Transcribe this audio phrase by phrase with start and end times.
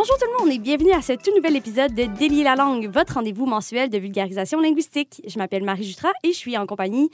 [0.00, 2.88] Bonjour tout le monde et bienvenue à ce tout nouvel épisode de Délier la langue,
[2.88, 5.20] votre rendez-vous mensuel de vulgarisation linguistique.
[5.26, 7.10] Je m'appelle Marie Jutras et je suis en compagnie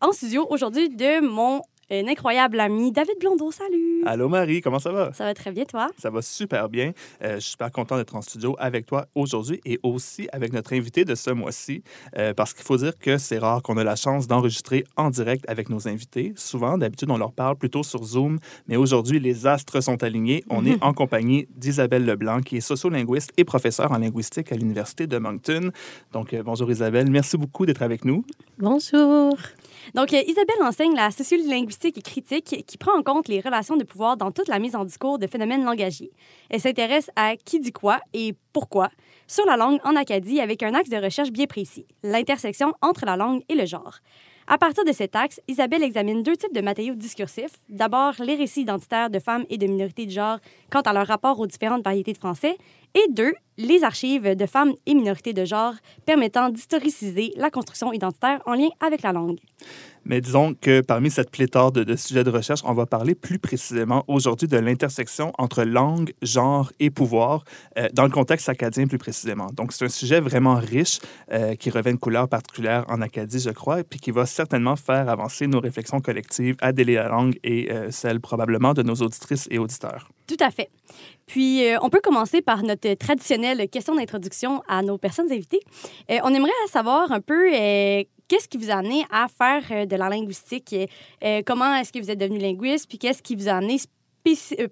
[0.00, 3.50] en studio aujourd'hui de mon un incroyable ami, David Blondeau.
[3.50, 4.02] Salut!
[4.04, 5.12] Allô Marie, comment ça va?
[5.14, 5.88] Ça va très bien, toi?
[5.98, 6.92] Ça va super bien.
[7.22, 10.74] Euh, je suis super content d'être en studio avec toi aujourd'hui et aussi avec notre
[10.74, 11.82] invité de ce mois-ci,
[12.16, 15.44] euh, parce qu'il faut dire que c'est rare qu'on ait la chance d'enregistrer en direct
[15.48, 16.32] avec nos invités.
[16.36, 20.44] Souvent, d'habitude, on leur parle plutôt sur Zoom, mais aujourd'hui, les astres sont alignés.
[20.50, 25.06] On est en compagnie d'Isabelle Leblanc, qui est sociolinguiste et professeure en linguistique à l'Université
[25.06, 25.70] de Moncton.
[26.12, 28.24] Donc, euh, bonjour Isabelle, merci beaucoup d'être avec nous.
[28.58, 29.36] Bonjour.
[29.94, 31.48] Donc, euh, Isabelle enseigne la sociologie
[31.84, 34.84] et critique qui prend en compte les relations de pouvoir dans toute la mise en
[34.84, 36.10] discours de phénomènes langagiers.
[36.50, 38.90] Elle s'intéresse à qui dit quoi et pourquoi
[39.26, 43.16] sur la langue en Acadie avec un axe de recherche bien précis, l'intersection entre la
[43.16, 43.98] langue et le genre.
[44.50, 47.60] À partir de cet axe, Isabelle examine deux types de matériaux discursifs.
[47.68, 50.38] D'abord, les récits identitaires de femmes et de minorités de genre
[50.70, 52.56] quant à leur rapport aux différentes variétés de français.
[52.94, 55.74] Et deux, les archives de femmes et minorités de genre
[56.06, 59.38] permettant d'historiciser la construction identitaire en lien avec la langue.
[60.04, 64.04] Mais disons que parmi cette pléthore de, sujets de recherche, on va parler plus précisément
[64.08, 67.44] aujourd'hui de l'intersection entre langue, genre et pouvoir
[67.76, 69.48] euh, dans le contexte acadien plus précisément.
[69.52, 71.00] Donc, c'est un sujet vraiment riche
[71.32, 74.76] euh, qui revêt une couleur particulière en Acadie, je crois, et puis qui va certainement
[74.76, 78.94] faire avancer nos réflexions collectives à délier la langue et euh, celles probablement de nos
[78.94, 80.08] auditrices et auditeurs.
[80.28, 80.70] Tout à fait.
[81.26, 85.60] Puis, euh, on peut commencer par notre traditionnelle question d'introduction à nos personnes invitées.
[86.10, 89.96] Euh, on aimerait savoir un peu euh, qu'est-ce qui vous a amené à faire de
[89.96, 90.74] la linguistique?
[91.46, 92.88] comment est-ce que vous êtes devenu linguiste?
[92.88, 93.78] Puis, qu'est-ce qui vous a amené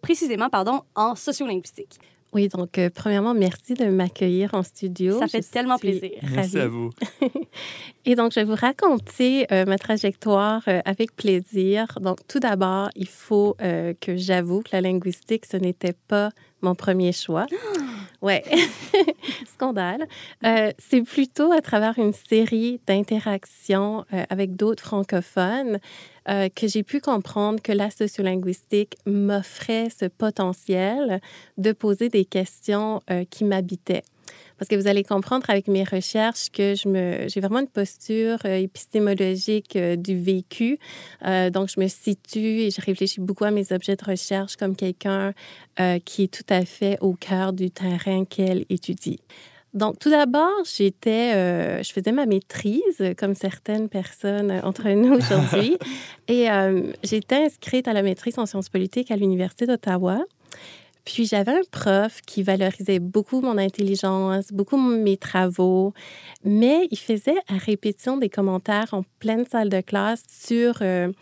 [0.02, 1.98] précisément pardon, en sociolinguistique?
[2.36, 5.18] Oui, donc euh, premièrement, merci de m'accueillir en studio.
[5.20, 6.10] Ça fait tellement plaisir.
[6.34, 6.90] Merci à vous.
[8.04, 11.98] Et donc, je vais vous raconter euh, ma trajectoire euh, avec plaisir.
[12.02, 16.28] Donc, tout d'abord, il faut que j'avoue que la linguistique, ce n'était pas
[16.60, 17.46] mon premier choix.
[18.22, 18.42] Ouais,
[19.46, 20.08] scandale.
[20.42, 25.78] c'est plutôt à travers une série d'interactions avec d'autres francophones
[26.28, 31.20] euh, que j'ai pu comprendre que la sociolinguistique m'offrait ce potentiel
[31.56, 34.02] de poser des questions euh, qui m'habitaient.
[34.58, 38.38] Parce que vous allez comprendre avec mes recherches que je me, j'ai vraiment une posture
[38.44, 40.78] euh, épistémologique du vécu.
[41.52, 45.32] donc, je me situe et je réfléchis beaucoup à mes objets de recherche comme quelqu'un
[46.04, 49.20] qui est tout à fait au cœur du terrain qu'elle étudie.
[49.76, 55.76] Donc, tout d'abord, j'étais, euh, je faisais ma maîtrise, comme certaines personnes entre nous aujourd'hui,
[56.28, 60.24] et euh, j'étais inscrite à la maîtrise en sciences politiques à l'Université d'Ottawa.
[61.04, 65.92] Puis j'avais un prof qui valorisait beaucoup mon intelligence, beaucoup mes travaux,
[66.42, 71.12] mais il faisait à répétition des commentaires en pleine salle de classe sur euh,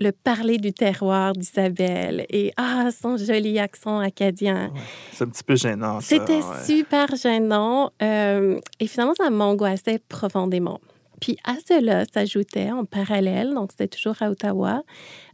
[0.00, 4.72] le parler du terroir d'Isabelle et ah, son joli accent acadien.
[5.12, 6.00] c'est un petit peu gênant.
[6.00, 10.80] C'était super gênant euh, et finalement, ça m'angoissait profondément.
[11.20, 14.82] Puis à cela s'ajoutait en parallèle, donc c'était toujours à Ottawa,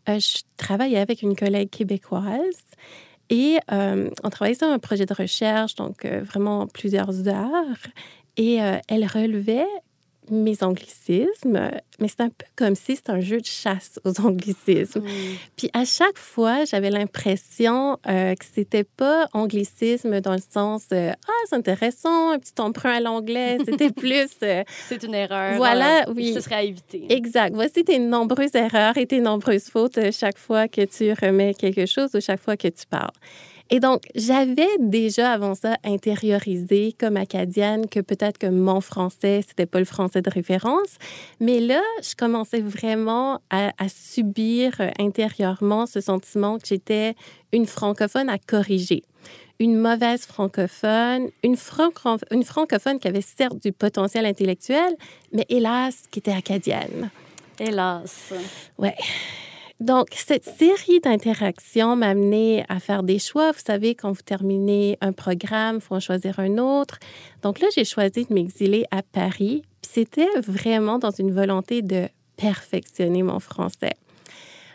[0.09, 2.65] euh, je travaillais avec une collègue québécoise
[3.31, 7.79] et euh, on travaillait sur un projet de recherche, donc vraiment plusieurs heures.
[8.37, 9.67] Et elle relevait
[10.31, 15.03] mes anglicismes, mais c'est un peu comme si c'était un jeu de chasse aux anglicismes.
[15.57, 21.13] Puis à chaque fois, j'avais l'impression euh, que c'était pas anglicisme dans le sens euh,
[21.13, 23.59] ah c'est intéressant, un petit emprunt à l'anglais.
[23.65, 25.57] C'était plus euh, c'est une erreur.
[25.57, 26.33] Voilà, oui.
[26.35, 27.07] Ce serait à éviter.
[27.13, 27.55] Exact.
[27.55, 32.11] Voici tes nombreuses erreurs et tes nombreuses fautes chaque fois que tu remets quelque chose
[32.15, 33.11] ou chaque fois que tu parles.
[33.73, 39.67] Et donc, j'avais déjà avant ça intériorisé comme acadienne que peut-être que mon français, c'était
[39.67, 40.97] pas le français de référence.
[41.39, 47.15] Mais là, je commençais vraiment à, subir euh, intérieurement ce sentiment que j'étais
[47.53, 49.05] une francophone à corriger
[49.61, 51.55] une mauvaise francophone, une,
[52.31, 54.97] une francophone qui avait certes du potentiel intellectuel,
[55.33, 57.11] mais hélas, qui était acadienne.
[57.59, 58.33] Hélas.
[58.79, 58.97] Ouais.
[59.81, 63.53] Donc, cette série d'interactions m'a amené à faire des choix.
[63.53, 66.99] Vous savez, quand vous terminez un programme, il faut en choisir un autre.
[67.43, 69.63] Donc là, j'ai choisi de m'exiler à Paris.
[69.81, 73.95] C'était vraiment dans une volonté de perfectionner mon français.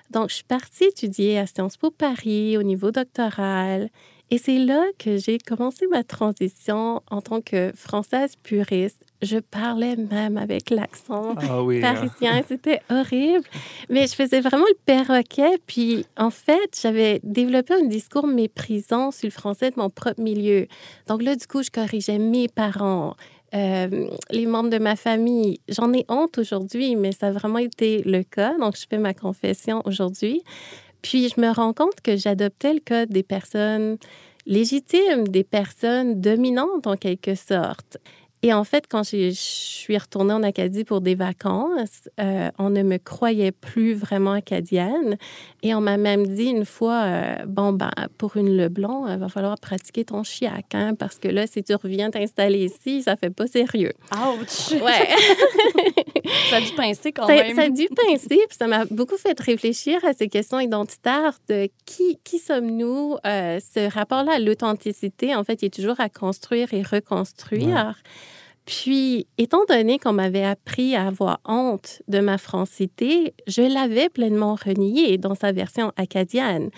[0.09, 3.89] Donc, je suis partie étudier à Sciences Po Paris au niveau doctoral.
[4.31, 9.95] Et c'est là que j'ai commencé ma transition en tant que française puriste je parlais
[9.95, 11.81] même avec l'accent ah hein.
[11.81, 12.41] parisien.
[12.47, 13.43] C'était horrible.
[13.89, 15.57] Mais je faisais vraiment le perroquet.
[15.65, 20.67] Puis, en fait, j'avais développé un discours méprisant sur le français de mon propre milieu.
[21.07, 23.15] Donc là, du coup, je corrigeais mes parents,
[23.53, 25.59] euh, les membres de ma famille.
[25.67, 28.57] J'en ai honte aujourd'hui, mais ça a vraiment été le cas.
[28.57, 30.41] Donc, je fais ma confession aujourd'hui.
[31.01, 33.97] Puis, je me rends compte que j'adoptais le code des personnes
[34.45, 37.97] légitime, des personnes dominantes en quelque sorte.
[38.45, 42.83] Et en fait, quand je suis retournée en Acadie pour des vacances, euh, on ne
[42.83, 45.17] me croyait plus vraiment acadienne.
[45.63, 47.89] Et on m'a même dit une fois, euh, bon, ben,
[48.19, 51.73] pour une Leblanc, il va falloir pratiquer ton chiac, hein, parce que là, si tu
[51.73, 53.93] reviens t'installer ici, ça fait pas sérieux.
[54.11, 54.79] Ouch!
[54.79, 55.09] Ouais.
[56.51, 57.55] ça a dû pincer quand ça, même.
[57.55, 61.67] ça a dû pincer, puis ça m'a beaucoup fait réfléchir à ces questions identitaires de
[61.87, 63.15] qui, qui sommes-nous?
[63.25, 67.95] Euh, ce rapport-là à l'authenticité, en fait, il est toujours à construire et reconstruire.
[68.65, 74.55] Puis, étant donné qu'on m'avait appris à avoir honte de ma francité, je l'avais pleinement
[74.55, 76.71] renié dans sa version acadienne.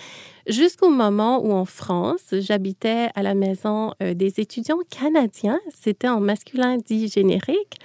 [0.47, 6.19] Jusqu'au moment où, en France, j'habitais à la maison euh, des étudiants canadiens, c'était en
[6.19, 7.79] masculin dit générique,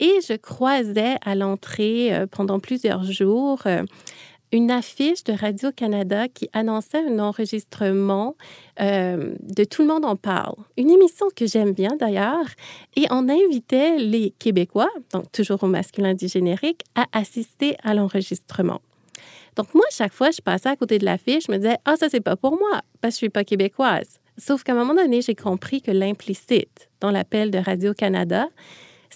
[0.00, 3.82] et je croisais à l'entrée euh, pendant plusieurs jours euh,
[4.52, 8.36] une affiche de Radio-Canada qui annonçait un enregistrement
[8.80, 10.54] euh, de Tout le monde en parle.
[10.76, 12.46] Une émission que j'aime bien d'ailleurs.
[12.94, 18.82] Et on invitait les Québécois, donc toujours au masculin du générique, à assister à l'enregistrement.
[19.56, 22.08] Donc moi, chaque fois, je passais à côté de l'affiche, je me disais, ah, ça,
[22.08, 24.18] c'est pas pour moi, parce que je suis pas québécoise.
[24.38, 28.48] Sauf qu'à un moment donné, j'ai compris que l'implicite dans l'appel de Radio-Canada,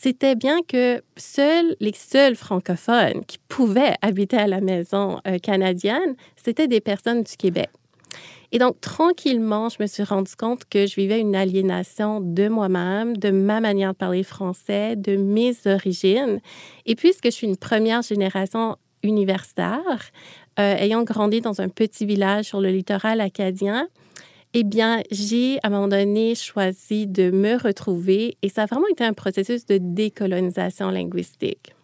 [0.01, 6.17] c'était bien que seuls les seuls francophones qui pouvaient habiter à la maison euh, canadienne,
[6.37, 7.71] c'était des personnes du Québec.
[8.53, 13.17] Et donc, tranquillement, je me suis rendu compte que je vivais une aliénation de moi-même,
[13.17, 16.41] de ma manière de parler français, de mes origines.
[16.85, 20.11] Et puisque je suis une première génération universitaire,
[20.59, 23.89] euh, ayant grandi dans un petit village sur le littoral acadien,
[24.59, 28.87] eh bien, j'ai à un moment donné choisi de me retrouver et ça a vraiment
[28.91, 31.75] été un processus de décolonisation linguistique.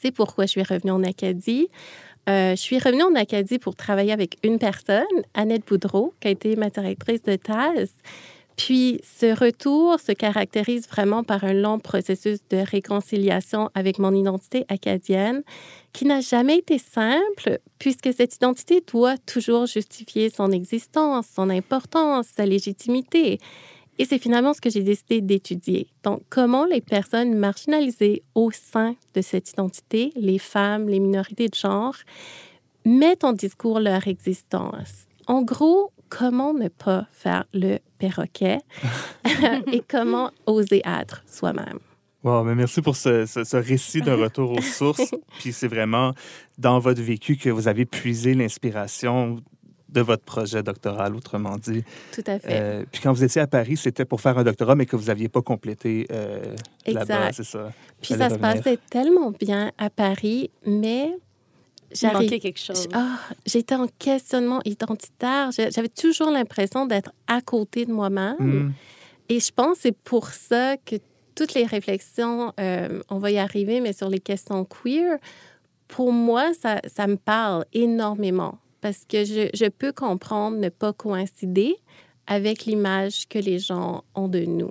[0.00, 1.68] C'est pourquoi je suis revenue en Acadie.
[2.30, 5.04] Euh, je suis revenue en Acadie pour travailler avec une personne,
[5.34, 7.92] Annette Boudreau, qui a été ma directrice de thèse.
[8.56, 14.64] Puis ce retour se caractérise vraiment par un long processus de réconciliation avec mon identité
[14.68, 15.42] acadienne
[15.92, 22.26] qui n'a jamais été simple puisque cette identité doit toujours justifier son existence, son importance,
[22.36, 23.40] sa légitimité.
[23.98, 25.88] Et c'est finalement ce que j'ai décidé d'étudier.
[26.02, 31.54] Donc, comment les personnes marginalisées au sein de cette identité, les femmes, les minorités de
[31.54, 31.94] genre,
[32.84, 35.06] mettent en discours leur existence?
[35.26, 38.58] En gros, comment ne pas faire le perroquet
[39.72, 41.78] et comment oser être soi-même.
[42.22, 45.14] Wow, mais merci pour ce, ce, récit d'un retour aux sources.
[45.38, 46.14] Puis c'est vraiment
[46.56, 49.36] dans votre vécu que vous avez puisé l'inspiration
[49.90, 51.84] de votre projet doctoral, autrement dit.
[52.12, 52.48] Tout à fait.
[52.50, 55.06] Euh, puis quand vous étiez à Paris, c'était pour faire un doctorat, mais que vous
[55.06, 56.56] n'aviez pas complété euh,
[56.86, 57.70] là-bas, c'est ça?
[58.02, 61.14] Puis ça se passait tellement bien à Paris, mais
[61.94, 62.88] J'avais quelque chose.
[62.92, 65.50] Ah, j'étais en questionnement identitaire.
[65.52, 68.36] J'avais toujours l'impression d'être à côté de moi-même.
[68.38, 68.72] Hmm.
[69.28, 70.96] Et je pense que c'est pour ça que
[71.34, 75.18] toutes les réflexions, euh, on va y arriver, mais sur les questions queer,
[75.88, 80.92] pour moi, ça, ça me parle énormément parce que je, je, peux comprendre ne pas
[80.92, 81.76] coïncider
[82.26, 84.70] avec l'image que les gens ont de nous.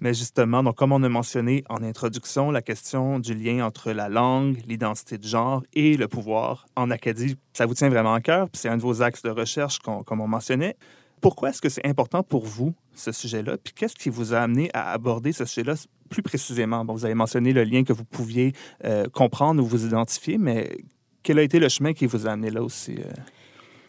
[0.00, 4.08] Mais justement, donc comme on a mentionné en introduction, la question du lien entre la
[4.08, 8.50] langue, l'identité de genre et le pouvoir en Acadie, ça vous tient vraiment à cœur,
[8.50, 10.76] puis c'est un de vos axes de recherche, comme on mentionnait.
[11.22, 13.56] Pourquoi est-ce que c'est important pour vous, ce sujet-là?
[13.56, 15.74] Puis qu'est-ce qui vous a amené à aborder ce sujet-là
[16.10, 16.84] plus précisément?
[16.84, 18.52] Bon, vous avez mentionné le lien que vous pouviez
[18.84, 20.76] euh, comprendre ou vous identifier, mais
[21.22, 22.96] quel a été le chemin qui vous a amené là aussi?
[22.98, 23.12] Euh?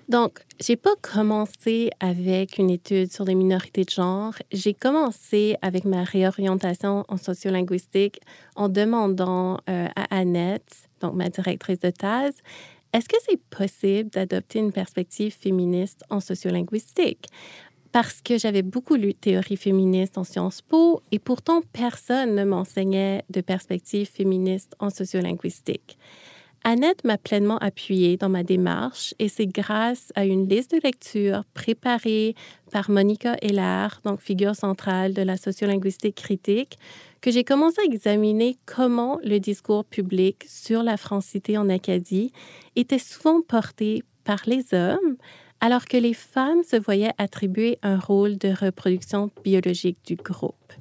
[0.10, 4.34] Donc, j'ai pas commencé avec une étude sur les minorités de genre.
[4.54, 8.22] J'ai commencé avec ma réorientation en sociolinguistique
[8.56, 12.36] en demandant euh, à Annette, donc ma directrice de thèse,
[12.94, 17.28] est-ce que c'est possible d'adopter une perspective féministe en sociolinguistique?
[17.92, 23.24] Parce que j'avais beaucoup lu théorie féministe en Sciences Po et pourtant personne ne m'enseignait
[23.30, 25.98] de perspective féministe en sociolinguistique.
[26.70, 31.46] Annette m'a pleinement appuyée dans ma démarche et c'est grâce à une liste de lecture
[31.54, 32.36] préparée
[32.74, 36.78] par Monica Heller, donc figure centrale de la sociolinguistique critique,
[37.22, 42.34] que j'ai commencé à examiner comment le discours public sur la francité en Acadie
[42.76, 45.16] était souvent porté par les hommes,
[45.62, 50.74] alors que les femmes se voyaient attribuer un rôle de reproduction biologique du groupe.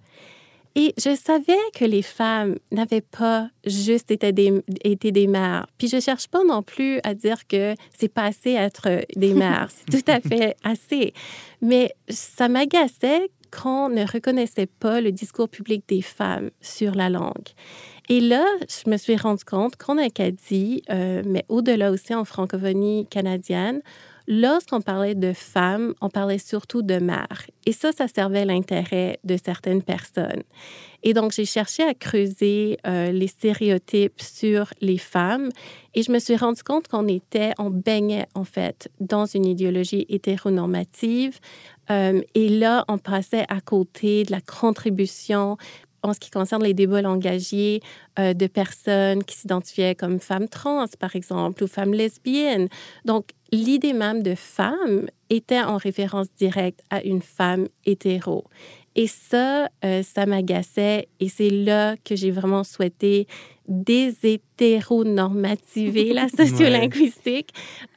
[0.79, 5.67] Et je savais que les femmes n'avaient pas juste été des, été des mères.
[5.79, 9.71] Puis je cherche pas non plus à dire que c'est pas assez être des mères.
[9.71, 11.15] C'est tout à fait assez.
[11.63, 17.49] Mais ça m'agaçait qu'on ne reconnaissait pas le discours public des femmes sur la langue.
[18.11, 23.07] Et là, je me suis rendu compte qu'en Acadie, euh, mais au-delà aussi en francophonie
[23.07, 23.81] canadienne,
[24.29, 27.47] Lorsqu'on parlait de femmes, on parlait surtout de mères.
[27.65, 30.43] Et ça, ça servait l'intérêt de certaines personnes.
[31.05, 35.51] Et donc, j'ai cherché à creuser euh, les stéréotypes sur les femmes
[35.95, 40.07] et je me suis rendu compte qu'on était, on baignait en fait dans une idéologie
[40.09, 41.39] hétéronormative.
[41.91, 45.57] Euh, et là, on passait à côté de la contribution
[46.03, 47.81] en ce qui concerne les débats langagiers
[48.19, 52.69] euh, de personnes qui s'identifiaient comme femmes trans, par exemple, ou femmes lesbiennes.
[53.05, 58.45] Donc, l'idée même de femme était en référence directe à une femme hétéro.
[58.95, 63.27] Et ça, euh, ça m'agaçait et c'est là que j'ai vraiment souhaité
[63.69, 67.51] déshétéronormativer la sociolinguistique.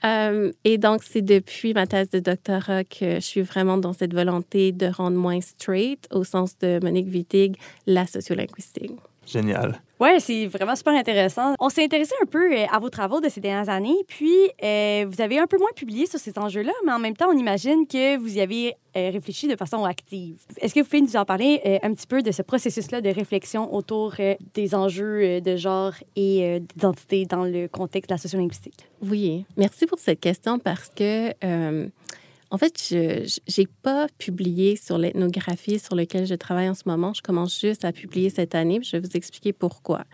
[0.03, 4.13] Euh, et donc, c'est depuis ma thèse de doctorat que je suis vraiment dans cette
[4.13, 8.91] volonté de rendre moins straight, au sens de Monique Wittig, la sociolinguistique.
[9.25, 9.79] Génial.
[9.99, 11.55] Oui, c'est vraiment super intéressant.
[11.59, 15.05] On s'est intéressé un peu euh, à vos travaux de ces dernières années, puis euh,
[15.09, 17.85] vous avez un peu moins publié sur ces enjeux-là, mais en même temps, on imagine
[17.85, 20.37] que vous y avez euh, réfléchi de façon active.
[20.61, 23.73] Est-ce que vous pouvez nous en parler un petit peu de ce processus-là de réflexion
[23.73, 24.15] autour
[24.53, 28.87] des enjeux de genre et d'identité dans le contexte de la sociolinguistique?
[29.01, 31.33] Oui, merci pour cette question parce que
[32.51, 37.13] en fait, je n'ai pas publié sur l'ethnographie sur laquelle je travaille en ce moment.
[37.13, 38.79] Je commence juste à publier cette année.
[38.83, 40.05] Je vais vous expliquer pourquoi.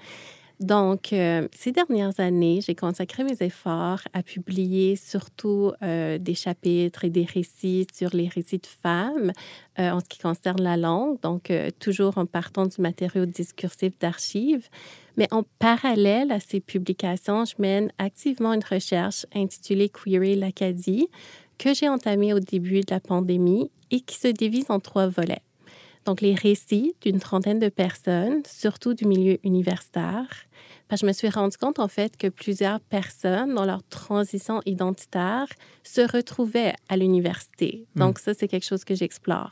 [0.59, 7.03] Donc, euh, ces dernières années, j'ai consacré mes efforts à publier surtout euh, des chapitres
[7.03, 9.33] et des récits sur les récits de femmes
[9.79, 14.69] euh, en ce qui concerne la langue, donc toujours en partant du matériau discursif d'archives.
[15.17, 21.07] Mais en parallèle à ces publications, je mène activement une recherche intitulée Queery l'Acadie
[21.57, 25.41] que j'ai entamé au début de la pandémie et qui se divise en trois volets.
[26.05, 30.27] Donc, les récits d'une trentaine de personnes, surtout du milieu universitaire.
[30.88, 34.62] Parce que je me suis rendu compte, en fait, que plusieurs personnes, dans leur transition
[34.67, 35.47] identitaire,
[35.83, 37.88] se retrouvaient à l'université.
[37.95, 38.01] Hmm.
[38.01, 39.51] Donc, ça, c'est quelque chose que j'explore.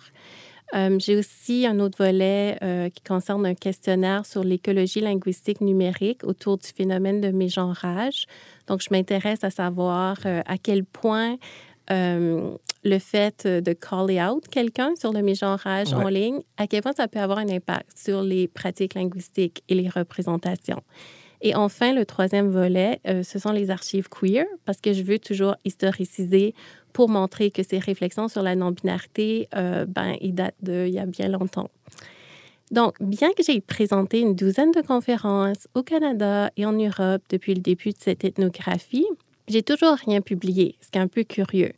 [0.76, 6.24] Euh, j'ai aussi un autre volet euh, qui concerne un questionnaire sur l'écologie linguistique numérique
[6.24, 8.26] autour du phénomène de mégenrage.
[8.68, 11.38] Donc, je m'intéresse à savoir euh, à quel point
[11.92, 16.94] euh, le fait de caller out quelqu'un sur le mégenrage en ligne, à quel point
[16.94, 20.82] ça peut avoir un impact sur les pratiques linguistiques et les représentations.
[21.44, 25.20] Et enfin, le troisième volet, euh, ce sont les archives queer, parce que je veux
[25.20, 26.56] toujours historiciser
[26.94, 31.06] pour montrer que ces réflexions sur la non-binarité, euh, ben, ils datent d'il y a
[31.06, 31.70] bien longtemps.
[32.72, 37.54] Donc, bien que j'ai présenté une douzaine de conférences au Canada et en Europe depuis
[37.54, 39.06] le début de cette ethnographie,
[39.54, 41.74] j'ai toujours rien publié, ce qui est un peu curieux.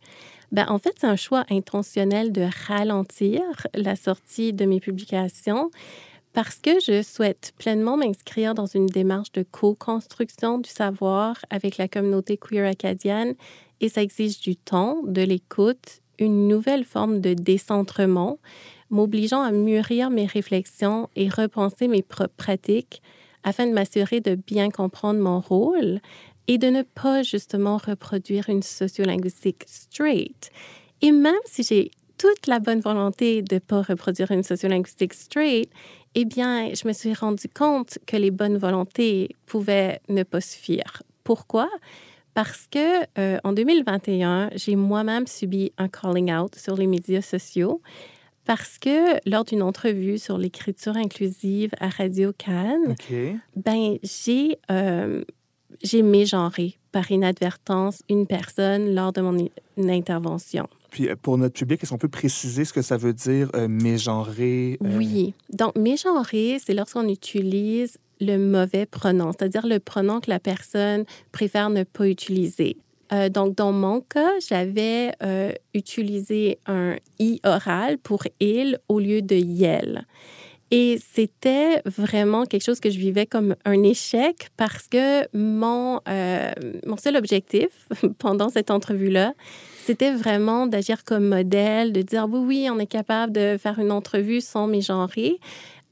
[0.54, 3.42] Ben, en fait, c'est un choix intentionnel de ralentir
[3.74, 5.70] la sortie de mes publications
[6.32, 11.90] parce que je souhaite pleinement m'inscrire dans une démarche de co-construction du savoir avec la
[11.90, 13.36] communauté queer acadienne
[13.82, 18.40] et ça exige du temps, de l'écoute, une nouvelle forme de décentrement,
[18.90, 23.02] m'obligeant à mûrir mes réflexions et repenser mes propres pratiques
[23.44, 26.00] afin de m'assurer de bien comprendre mon rôle,
[26.48, 30.52] et de ne pas justement reproduire une sociolinguistique straight.
[31.02, 35.70] Et même si j'ai toute la bonne volonté de ne pas reproduire une sociolinguistique straight,
[36.16, 41.04] eh bien, je me suis rendu compte que les bonnes volontés pouvaient ne pas suffire.
[41.24, 41.70] Pourquoi?
[42.34, 47.82] Parce que euh, en 2021, j'ai moi-même subi un calling out sur les médias sociaux
[48.46, 52.96] parce que lors d'une entrevue sur l'écriture inclusive à Radio Cannes,
[53.56, 55.24] ben j'ai euh,
[55.82, 60.68] j'ai mégenré par inadvertance une personne lors de mon intervention.
[60.92, 63.68] Puis euh, pour notre public, est-ce qu'on peut préciser ce que ça veut dire euh,
[63.68, 64.78] mégenrer?
[64.82, 64.98] Euh?
[64.98, 65.34] Oui.
[65.52, 71.04] Donc, mégenrer, c'est lorsqu'on utilise le mauvais pronom, c'est-à-dire le pronom que la personne
[71.34, 72.78] préfère ne pas utiliser.
[73.30, 75.12] donc, dans mon cas, j'avais
[75.74, 80.06] utilisé un i oral pour il au lieu de yel.
[80.78, 86.52] Et c'était vraiment quelque chose que je vivais comme un échec parce que mon, euh,
[86.86, 87.70] mon seul objectif
[88.20, 89.36] pendant cette entrevue-là,
[89.86, 93.90] c'était vraiment d'agir comme modèle, de dire oui, oui, on est capable de faire une
[93.90, 95.40] entrevue sans mégenrer.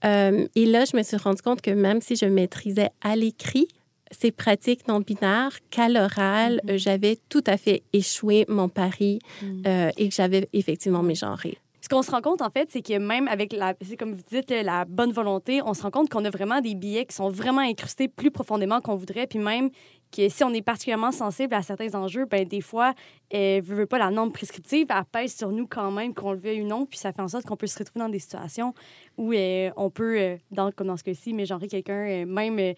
[0.03, 3.69] Euh, et là, je me suis rendu compte que même si je maîtrisais à l'écrit
[4.11, 6.77] ces pratiques non binaires, qu'à l'oral, mm-hmm.
[6.77, 9.45] j'avais tout à fait échoué mon pari mm.
[9.65, 12.97] euh, et que j'avais effectivement mégenré ce qu'on se rend compte, en fait, c'est que
[12.97, 16.23] même avec la, c'est comme vous dites, la bonne volonté, on se rend compte qu'on
[16.23, 19.27] a vraiment des billets qui sont vraiment incrustés plus profondément qu'on voudrait.
[19.27, 19.69] Puis même
[20.09, 22.93] que si on est particulièrement sensible à certains enjeux, ben des fois,
[23.33, 26.61] euh, veut pas la norme prescriptive, elle pèse sur nous quand même, qu'on le veuille
[26.61, 26.85] ou non.
[26.85, 28.73] Puis ça fait en sorte qu'on peut se retrouver dans des situations
[29.17, 32.75] où euh, on peut, euh, dans, comme dans ce cas-ci, mais genre quelqu'un, euh, même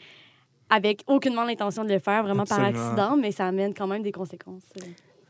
[0.72, 4.12] avec aucunement l'intention de le faire, vraiment par accident, mais ça amène quand même des
[4.12, 4.64] conséquences.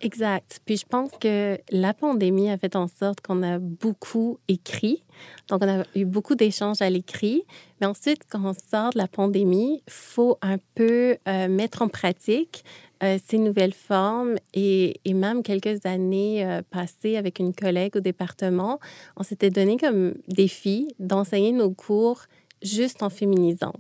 [0.02, 0.60] Exact.
[0.66, 5.04] Puis je pense que la pandémie a fait en sorte qu'on a beaucoup écrit.
[5.48, 7.44] Donc, on a eu beaucoup d'échanges à l'écrit.
[7.80, 12.66] Mais ensuite, quand on sort de la pandémie, faut un peu euh, mettre en pratique
[13.04, 18.02] euh, ces nouvelles formes et, et même quelques années euh, passées avec une collègue au
[18.02, 18.80] département,
[19.16, 22.24] on s'était donné comme défi d'enseigner nos cours
[22.62, 23.74] juste en féminisant.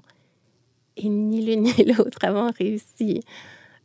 [0.98, 3.22] Et ni l'une ni l'autre avons réussi.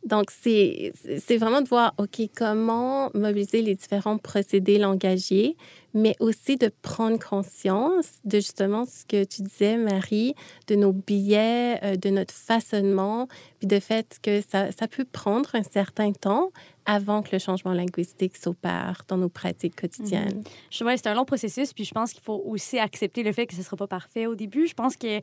[0.04, 0.92] Donc, c'est
[1.36, 5.56] vraiment de voir, OK, comment mobiliser les différents procédés langagiers,
[5.92, 10.34] mais aussi de prendre conscience de justement ce que tu disais, Marie,
[10.68, 13.28] de nos billets, euh, de notre façonnement,
[13.58, 16.50] puis de fait que ça, ça peut prendre un certain temps
[16.86, 20.38] avant que le changement linguistique s'opère dans nos pratiques quotidiennes.
[20.38, 20.44] Mhm.
[20.70, 23.54] Je c'est un long processus, puis je pense qu'il faut aussi accepter le fait que
[23.54, 24.66] ce ne sera pas parfait au début.
[24.66, 25.18] Je pense que,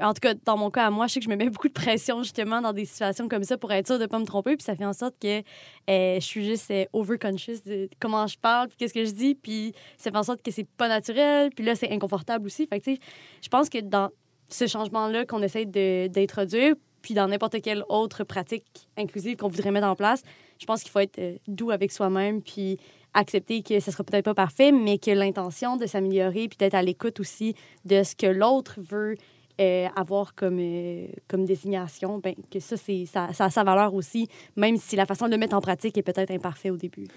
[0.00, 1.68] en tout cas, dans mon cas à moi, je sais que je me mets beaucoup
[1.68, 4.24] de pression justement dans des situations comme ça pour être sûre de ne pas me
[4.24, 8.26] tromper, puis ça fait en sorte que euh, je suis juste euh, overconscious de comment
[8.26, 10.88] je parle, puis qu'est-ce que je dis, puis ça fait en sorte que c'est pas
[10.88, 12.66] naturel, puis là, c'est inconfortable aussi.
[12.66, 14.10] Fait que, je pense que dans
[14.48, 19.86] ce changement-là qu'on essaie d'introduire, puis dans n'importe quelle autre pratique inclusive qu'on voudrait mettre
[19.86, 20.22] en place,
[20.60, 22.78] je pense qu'il faut être euh, doux avec soi-même, puis
[23.14, 26.82] accepter que ce sera peut-être pas parfait, mais que l'intention de s'améliorer, puis d'être à
[26.82, 29.16] l'écoute aussi de ce que l'autre veut
[29.60, 34.76] euh, avoir comme, euh, comme désignation, ben, que ça, ça, a sa valeur aussi, même
[34.76, 37.08] si la façon de le mettre en pratique est peut-être imparfait au début.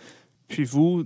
[0.47, 1.05] Puis vous,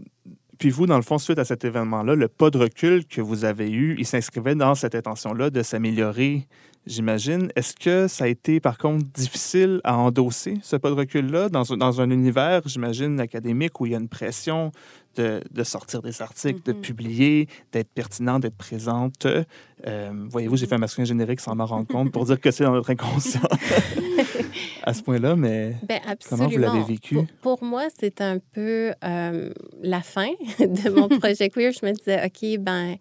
[0.57, 3.45] puis vous, dans le fond, suite à cet événement-là, le pas de recul que vous
[3.45, 6.47] avez eu, il s'inscrivait dans cette intention-là de s'améliorer,
[6.87, 7.49] j'imagine.
[7.55, 11.63] Est-ce que ça a été, par contre, difficile à endosser, ce pas de recul-là, dans,
[11.63, 14.71] dans un univers, j'imagine, académique où il y a une pression
[15.17, 16.81] de, sortir des articles, de mhm.
[16.81, 19.25] publier, d'être pertinent, d'être présente.
[19.25, 22.63] Euh, voyez-vous, j'ai fait un masculin générique sans m'en rendre compte pour dire que c'est
[22.63, 23.41] dans notre inconscient
[24.83, 27.17] à ce point-là, mais ben, comment vous l'avez vécu?
[27.41, 29.49] Pour, moi, c'est un peu euh,
[29.81, 31.71] la fin de mon projet queer.
[31.71, 32.95] Je me disais, OK, ben,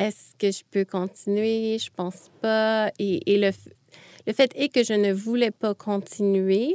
[0.00, 1.78] est-ce que je peux continuer?
[1.78, 2.90] Je pense pas.
[2.98, 3.50] Et, et le,
[4.26, 6.74] le fait est que je ne voulais pas continuer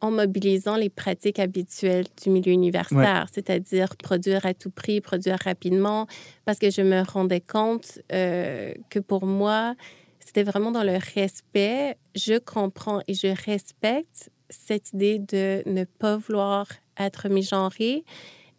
[0.00, 6.06] en mobilisant les pratiques habituelles du milieu universitaire, c'est-à-dire produire à tout prix, produire rapidement,
[6.44, 9.74] parce que je me rendais compte euh, que pour moi,
[10.20, 11.96] c'était vraiment dans le respect.
[12.14, 16.66] Je comprends et je respecte cette idée de ne pas vouloir
[16.98, 18.04] être mi-genré.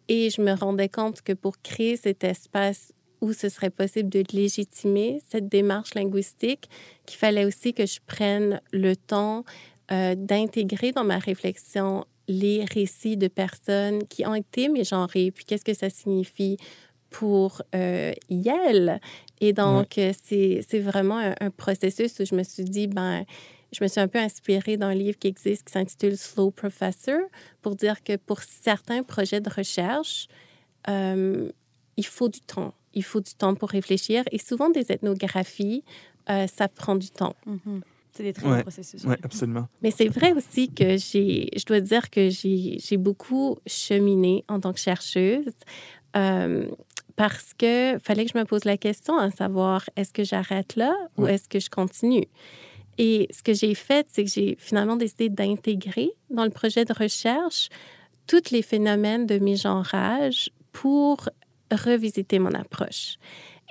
[0.08, 4.22] Et je me rendais compte que pour créer cet espace où ce serait possible de
[4.32, 6.68] légitimer cette démarche linguistique,
[7.06, 9.44] qu'il fallait aussi que je prenne le temps
[9.92, 15.64] euh, d'intégrer dans ma réflexion les récits de personnes qui ont été mégenrées, puis qu'est-ce
[15.64, 16.56] que ça signifie
[17.10, 19.00] pour euh, Yel.
[19.40, 23.24] Et donc, euh, c'est vraiment un, processus où je me suis dit, ben,
[23.72, 27.20] je me suis un peu inspirée d'un livre qui existe qui s'intitule Slow Professor
[27.62, 30.28] pour dire que pour certains projets de recherche,
[30.88, 31.50] euh,
[31.96, 32.74] il faut du temps.
[32.94, 34.24] Il faut du temps pour réfléchir.
[34.32, 35.84] Et souvent, des ethnographies,
[36.26, 37.34] ça prend du temps.
[37.46, 37.80] Mm-hmm.
[38.12, 39.04] C'est des très bons processus.
[39.04, 39.68] Oui, absolument.
[39.82, 44.72] Mais c'est vrai aussi que j'ai, je dois dire que j'ai beaucoup cheminé en tant
[44.72, 45.54] que chercheuse
[46.16, 46.68] euh,
[47.16, 50.94] parce que fallait que je me pose la question à savoir est-ce que j'arrête là
[51.16, 52.26] ou est-ce que je continue?
[52.98, 56.92] Et ce que j'ai fait, c'est que j'ai finalement décidé d'intégrer dans le projet de
[56.92, 57.68] recherche
[58.26, 61.28] tous les phénomènes de mégenrage pour
[61.76, 63.16] revisiter mon approche.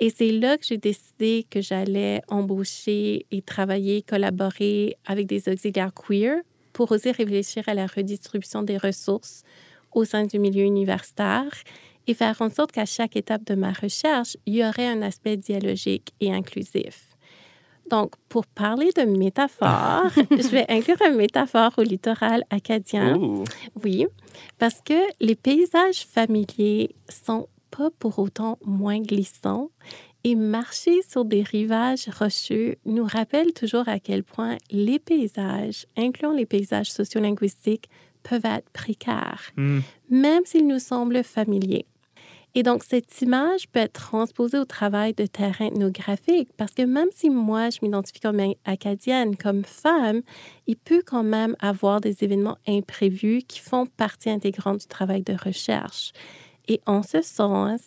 [0.00, 5.92] Et c'est là que j'ai décidé que j'allais embaucher et travailler, collaborer avec des auxiliaires
[5.92, 6.40] queer
[6.72, 9.42] pour oser réfléchir à la redistribution des ressources
[9.92, 11.50] au sein du milieu universitaire
[12.06, 15.36] et faire en sorte qu'à chaque étape de ma recherche, il y aurait un aspect
[15.36, 17.10] dialogique et inclusif.
[17.90, 23.18] Donc, pour parler de métaphore, je vais inclure une métaphore au littoral acadien.
[23.84, 24.06] Oui,
[24.58, 29.70] parce que les paysages familiers sont pas pour autant moins glissant
[30.24, 36.32] et marcher sur des rivages rocheux nous rappelle toujours à quel point les paysages, incluant
[36.32, 37.88] les paysages sociolinguistiques,
[38.22, 39.80] peuvent être précaires, hmm.
[40.10, 41.86] même s'ils nous semblent familiers.
[42.54, 47.08] Et donc, cette image peut être transposée au travail de terrain ethnographique parce que même
[47.14, 50.22] si moi, je m'identifie comme acadienne, comme femme,
[50.66, 55.34] il peut quand même avoir des événements imprévus qui font partie intégrante du travail de
[55.34, 56.12] recherche.
[56.70, 57.80] Et en ce sens,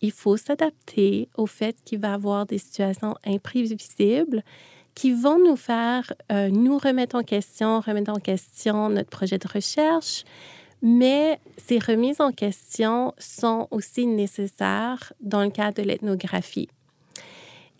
[0.00, 4.42] il faut s'adapter au fait qu'il va y avoir des situations imprévisibles
[4.96, 9.46] qui vont nous faire euh, nous remettre en question, remettre en question notre projet de
[9.46, 10.24] recherche.
[10.82, 16.68] Mais ces remises en question sont aussi nécessaires dans le cadre de l'ethnographie.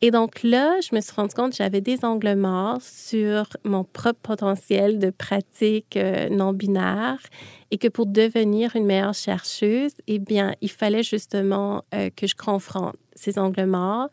[0.02, 3.84] Et donc là, je me suis rendu compte que j'avais des angles morts sur mon
[3.84, 7.18] propre potentiel de pratique euh, non binaire
[7.70, 12.34] et que pour devenir une meilleure chercheuse, eh bien, il fallait justement euh, que je
[12.34, 14.08] confronte ces angles morts,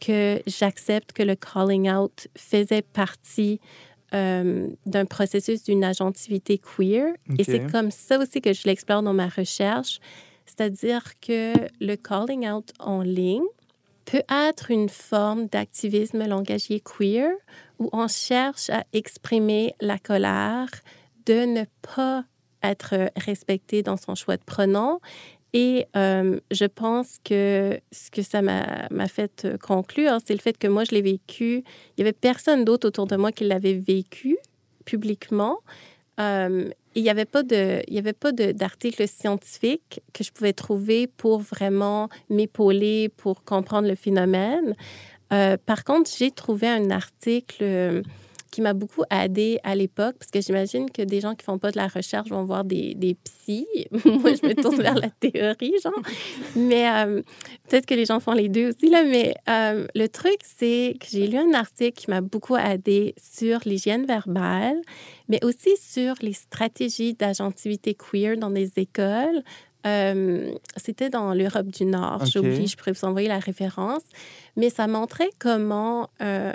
[0.00, 3.60] que j'accepte que le calling out faisait partie
[4.14, 7.14] euh, d'un processus d'une agentivité queer.
[7.38, 10.00] Et c'est comme ça aussi que je l'explore dans ma recherche,
[10.44, 13.42] c'est-à-dire que le calling out en ligne
[14.04, 17.30] peut être une forme d'activisme langagier queer
[17.78, 20.68] où on cherche à exprimer la colère
[21.26, 21.64] de ne
[21.96, 22.24] pas
[22.62, 25.00] être respecté dans son choix de pronom.
[25.52, 30.66] Et euh, je pense que ce que ça m'a fait conclure, c'est le fait que
[30.66, 31.56] moi, je l'ai vécu.
[31.56, 31.64] Il
[31.98, 34.38] n'y avait personne d'autre autour de moi qui l'avait vécu
[34.84, 35.58] publiquement.
[36.20, 40.52] Euh, il n'y avait pas de, il y avait pas d'article scientifique que je pouvais
[40.52, 44.74] trouver pour vraiment m'épauler, pour comprendre le phénomène.
[45.32, 48.02] Euh, par contre, j'ai trouvé un article
[48.52, 51.72] qui m'a beaucoup aidé à l'époque, parce que j'imagine que des gens qui font pas
[51.72, 53.66] de la recherche vont voir des, des psys.
[54.04, 55.92] Moi, je me tourne vers la théorie, genre.
[56.54, 57.22] Mais euh,
[57.68, 59.04] peut-être que les gens font les deux aussi, là.
[59.04, 63.60] Mais euh, le truc, c'est que j'ai lu un article qui m'a beaucoup aidé sur
[63.64, 64.76] l'hygiène verbale,
[65.28, 69.42] mais aussi sur les stratégies d'agentivité queer dans des écoles.
[69.86, 72.26] Euh, c'était dans l'Europe du Nord.
[72.26, 74.02] J'oublie, je pourrais vous envoyer la référence.
[74.56, 76.54] Mais ça montrait comment un,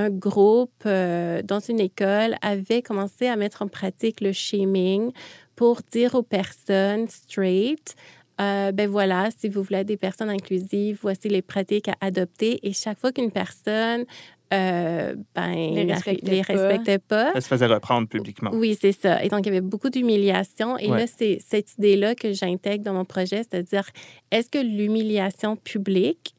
[0.00, 5.12] un groupe euh, dans une école avait commencé à mettre en pratique le shaming
[5.56, 7.94] pour dire aux personnes straight,
[8.40, 12.66] euh, ben voilà, si vous voulez des personnes inclusives, voici les pratiques à adopter.
[12.66, 14.06] Et chaque fois qu'une personne
[14.54, 17.32] euh, ben, les respectait, les respectait pas.
[17.34, 18.50] Elle se faisait reprendre publiquement.
[18.54, 19.22] Oui, c'est ça.
[19.22, 20.78] Et donc, il y avait beaucoup d'humiliation.
[20.78, 23.88] Et là, c'est cette idée-là que j'intègre dans mon projet, c'est-à-dire,
[24.30, 26.34] est-ce que l'humiliation publique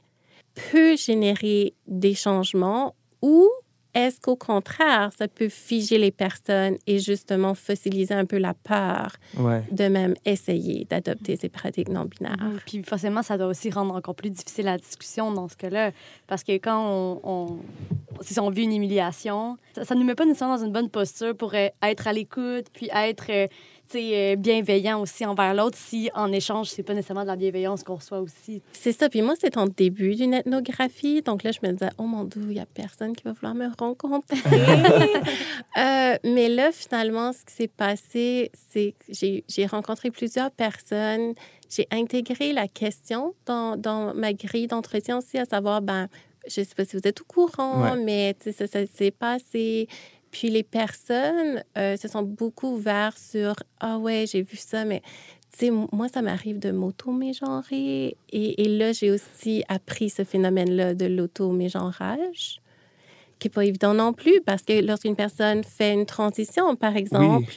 [0.71, 3.49] peut générer des changements ou
[3.93, 9.17] est-ce qu'au contraire, ça peut figer les personnes et justement fossiliser un peu la peur
[9.36, 12.38] de même essayer d'adopter ces pratiques non binaires?
[12.41, 12.60] Mhm.
[12.65, 15.91] Puis forcément, ça doit aussi rendre encore plus difficile la discussion dans ce cas-là.
[16.27, 17.60] Parce que quand on, on
[18.21, 21.36] si on vit une humiliation, ça ne nous met pas nécessairement dans une bonne posture
[21.36, 23.47] pour être à l'écoute, puis être euh, euh,
[24.38, 28.19] bienveillant aussi envers l'autre si en échange, c'est pas nécessairement de la bienveillance qu'on reçoit
[28.19, 28.62] aussi.
[28.73, 29.10] C'est ça.
[29.10, 31.21] Puis moi, c'est en début d'une ethnographie.
[31.21, 33.56] Donc là, je me disais, oh mon Dieu, il y a personne qui va vouloir
[33.56, 34.38] me rencontrer.
[35.77, 39.13] Euh, mais là, finalement, ce qui s'est passé, c'est que
[39.47, 41.34] j'ai rencontré plusieurs personnes.
[41.69, 46.10] J'ai intégré la question dans, dans ma grille d'entretien aussi, à savoir, ben,
[46.45, 49.88] je sais pas si vous êtes au courant, mais ça, ça s'est passé.
[50.32, 55.02] Puis les personnes euh, se sont beaucoup ouvertes sur Ah ouais, j'ai vu ça, mais
[55.58, 58.15] tu sais, moi, ça m'arrive de m'auto-mégenrer.
[58.32, 62.62] Et, et, là, j'ai aussi appris ce phénomène-là de l'auto-mégenrage,
[63.38, 67.54] qui n'est pas évident non plus, parce que lorsqu'une personne fait une transition, par exemple,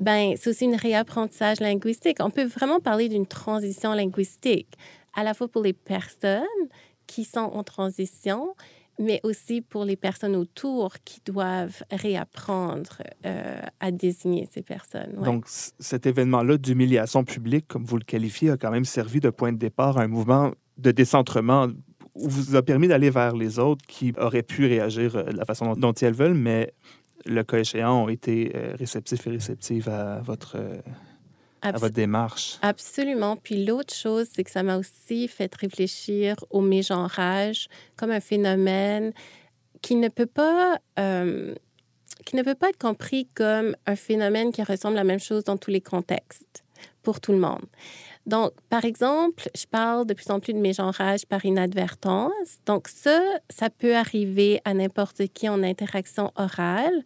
[0.00, 2.18] ben, c'est aussi une réapprentissage linguistique.
[2.20, 4.74] On peut vraiment parler d'une transition linguistique,
[5.14, 6.42] à la fois pour les personnes
[7.06, 8.54] qui sont en transition,
[8.98, 15.12] mais aussi pour les personnes autour qui doivent réapprendre euh, à désigner ces personnes.
[15.22, 19.52] Donc, cet événement-là d'humiliation publique, comme vous le qualifiez, a quand même servi de point
[19.52, 21.68] de départ à un mouvement de décentrement
[22.18, 25.74] vous a permis d'aller vers les autres qui auraient pu réagir euh, de la façon
[25.74, 26.72] dont, ils veulent, mais
[27.26, 30.56] le cas échéant ont été euh, réceptifs et réceptifs à votre
[31.74, 32.58] à votre démarche.
[32.62, 33.36] Absolument.
[33.36, 39.12] Puis l'autre chose, c'est que ça m'a aussi fait réfléchir au mégenrage comme un phénomène
[39.82, 40.78] qui ne peut pas...
[40.98, 41.54] Euh,
[42.24, 45.44] qui ne peut pas être compris comme un phénomène qui ressemble à la même chose
[45.44, 46.64] dans tous les contextes,
[47.02, 47.64] pour tout le monde.
[48.26, 52.58] Donc, par exemple, je parle de plus en plus de mégenrage par inadvertance.
[52.66, 57.04] Donc, ça, ça peut arriver à n'importe qui en interaction orale.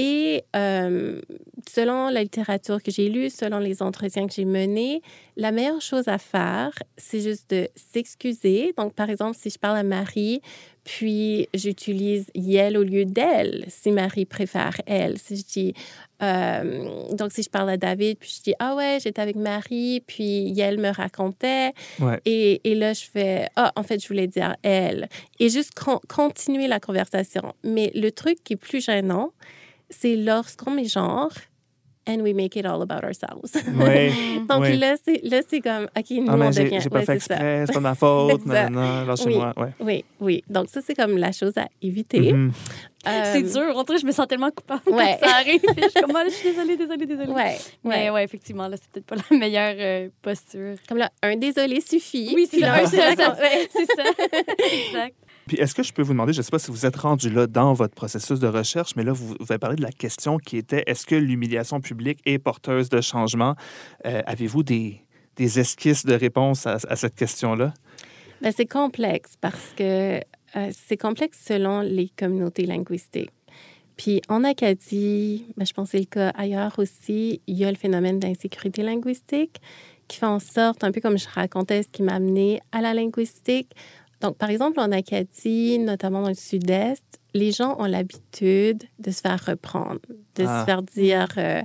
[0.00, 1.20] Et euh,
[1.68, 5.02] selon la littérature que j'ai lue, selon les entretiens que j'ai menés,
[5.36, 8.72] la meilleure chose à faire, c'est juste de s'excuser.
[8.78, 10.40] Donc, par exemple, si je parle à Marie,
[10.84, 15.18] puis j'utilise yel au lieu d'elle, si Marie préfère elle.
[15.18, 15.74] Si je dis,
[16.22, 20.00] euh, donc si je parle à David, puis je dis, ah ouais, j'étais avec Marie,
[20.06, 21.72] puis yel me racontait.
[22.24, 25.08] Et, et, là, je fais, ah, en fait, je voulais dire elle.
[25.40, 25.72] Et juste
[26.08, 27.52] continuer la conversation.
[27.64, 29.32] Mais le truc qui est plus gênant,
[29.90, 31.32] c'est lorsqu'on met genre
[32.08, 33.54] and we make it all about ourselves.
[33.54, 36.80] Oui, Donc là, c'est comme, OK, nous, ah, on devient...
[36.80, 39.52] J'ai pas fait exprès, c'est ma faute, maintenant, lâchez-moi.
[39.56, 40.44] Oui, oui, oui.
[40.48, 42.32] Donc ça, c'est comme la chose à éviter.
[42.32, 42.50] Mm-hmm.
[43.06, 43.76] Euh, c'est dur.
[43.76, 45.18] En tout je me sens tellement coupable ouais.
[45.20, 45.60] quand ça arrive.
[45.76, 47.32] je suis comme, ah, je suis désolée, désolée, désolée.
[47.32, 50.74] Ouais, Mais ouais, effectivement, là, c'est peut-être pas la meilleure euh, posture.
[50.88, 52.32] Comme là, un désolé suffit.
[52.34, 52.86] Oui, c'est ça.
[52.86, 53.34] C'est ça.
[54.88, 55.16] exact.
[55.48, 57.30] Puis est-ce que je peux vous demander, je ne sais pas si vous êtes rendu
[57.30, 60.38] là dans votre processus de recherche, mais là, vous, vous avez parlé de la question
[60.38, 63.56] qui était est-ce que l'humiliation publique est porteuse de changement?
[64.06, 65.02] Euh, Avez-vous des,
[65.38, 67.72] esquisses de réponse à, à cette question-là?
[68.42, 70.20] Ben, c'est complexe parce que
[70.56, 73.32] euh, c'est complexe selon les communautés linguistiques.
[73.96, 77.70] Puis en Acadie, ben, je pense que c'est le cas ailleurs aussi, il y a
[77.70, 79.60] le phénomène d'insécurité linguistique
[80.08, 82.94] qui fait en sorte, un peu comme je racontais, ce qui m'a amené à la
[82.94, 83.74] linguistique.
[84.20, 87.04] Donc, par exemple, en Acadie, notamment dans le sud-est,
[87.34, 90.00] les gens ont l'habitude de se faire reprendre,
[90.34, 90.60] de Ah.
[90.60, 91.62] se faire dire euh,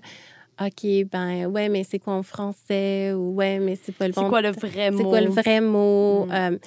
[0.62, 3.12] OK, ben ouais, mais c'est quoi en français?
[3.14, 4.98] Ou ouais, mais c'est pas le C'est bon quoi le vrai mot?
[4.98, 6.28] c'est quoi le vrai mot?
[6.32, 6.58] Euh,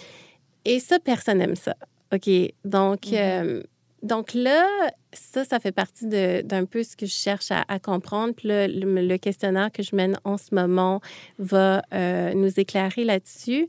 [0.64, 1.76] et ça, personne n'aime ça.
[2.12, 2.28] OK?
[2.64, 3.14] Donc, Mhm.
[3.14, 3.62] euh,
[4.02, 4.66] donc là,
[5.12, 8.34] ça, ça fait partie de- d'un peu ce que je cherche à, à comprendre.
[8.34, 11.00] Puis là, le, le questionnaire que je mène en ce moment
[11.38, 13.68] va euh, nous éclairer là-dessus.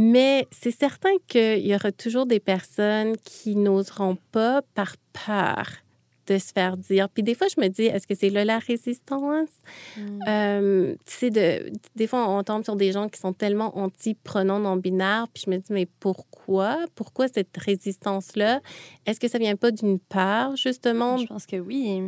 [0.00, 4.94] Mais c'est certain qu'il y aura toujours des personnes qui n'oseront pas par
[5.26, 5.66] peur
[6.28, 7.08] de se faire dire.
[7.08, 9.48] Puis des fois, je me dis, est-ce que c'est là la résistance?
[9.96, 10.18] Mm.
[10.28, 14.60] Euh, tu sais, de, des fois, on tombe sur des gens qui sont tellement anti-pronoms
[14.60, 16.78] non-binaires, puis je me dis, mais pourquoi?
[16.94, 18.60] Pourquoi cette résistance-là?
[19.06, 22.02] Est-ce que ça vient pas d'une peur, justement, Je pense que oui.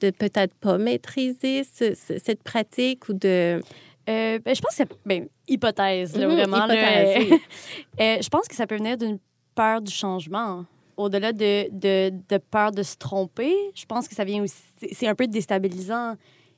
[0.00, 3.60] de peut-être pas maîtriser ce- ce- cette pratique ou de...
[4.08, 6.56] Euh, ben, je pense que c'est ben, hypothèse, là, Mhm, vraiment.
[6.66, 7.40] hypothèse.
[8.00, 9.18] Euh, je pense que ça peut venir d'une
[9.54, 10.64] peur du changement.
[10.96, 14.62] Au-delà de, de, de peur de se tromper, je pense que ça vient aussi.
[14.92, 16.14] c'est- un peu déstabilisant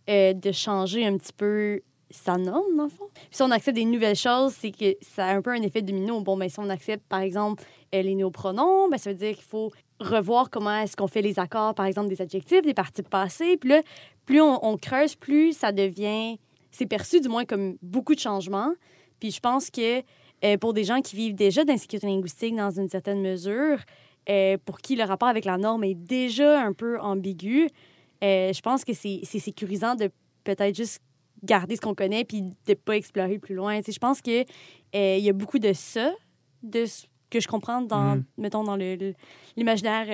[0.08, 1.80] euh, de changer un petit peu
[2.10, 3.08] sa norme, dans le fond.
[3.14, 5.82] Puis si on accepte des nouvelles choses, c'est que ça a un peu un effet
[5.82, 6.20] domino.
[6.20, 9.72] Bon, ben, si on accepte, par exemple, les néopronoms, ben, ça veut dire qu'il faut
[10.00, 13.56] revoir comment est-ce qu'on fait les accords, par exemple, des adjectifs, des participes passés.
[13.56, 13.82] Puis là,
[14.24, 16.38] plus on, on creuse, plus ça devient...
[16.76, 18.72] C'est perçu, du moins, comme beaucoup de changements.
[19.18, 20.02] Puis je pense que
[20.44, 23.78] euh, pour des gens qui vivent déjà d'insécurité linguistique dans une certaine mesure,
[24.28, 27.68] euh, pour qui le rapport avec la norme est déjà un peu ambigu,
[28.22, 30.10] euh, je pense que c'est sécurisant de
[30.44, 31.00] peut-être juste
[31.42, 33.78] garder ce qu'on connaît puis de ne pas explorer plus loin.
[33.78, 34.44] Tu sais, je pense qu'il
[34.92, 36.12] il y a beaucoup de ça,
[36.62, 38.24] de ce que je comprends dans, Mm.
[38.36, 38.76] mettons, dans
[39.56, 40.06] l'imaginaire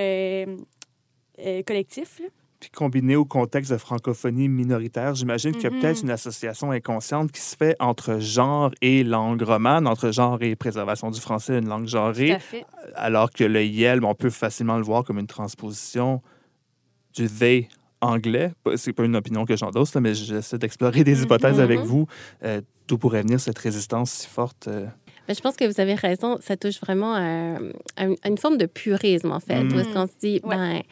[1.67, 2.21] collectif.
[2.21, 2.27] là.
[2.63, 7.33] Puis combiné au contexte de francophonie minoritaire, j'imagine qu'il y a peut-être une association inconsciente
[7.33, 11.67] qui se fait entre genre et langue romane, entre genre et préservation du français, une
[11.69, 12.65] langue Tout genrée, à fait.
[12.95, 16.23] alors que le YEL, on peut facilement le voir comme une transposition
[17.17, 17.69] du they
[18.01, 18.53] anglais.
[18.77, 21.85] C'est pas une opinion que j'endosse, mais j'essaie d'explorer des hypothèses avec Mhm.
[21.87, 22.07] vous.
[22.45, 24.67] Euh, D'où pourrait venir cette résistance si forte?
[24.67, 24.87] euh,
[25.29, 27.59] Mais je pense que vous avez raison, ça touche vraiment à,
[27.97, 29.73] à une, à une forme de purisme, en fait, Mm.
[29.73, 30.57] où est-ce qu'on se dit, Ouais.
[30.57, 30.83] ben,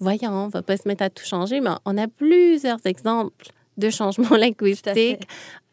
[0.00, 3.90] voyons, on va pas se mettre à tout changer, mais on a plusieurs exemples de
[3.90, 5.26] changements linguistiques.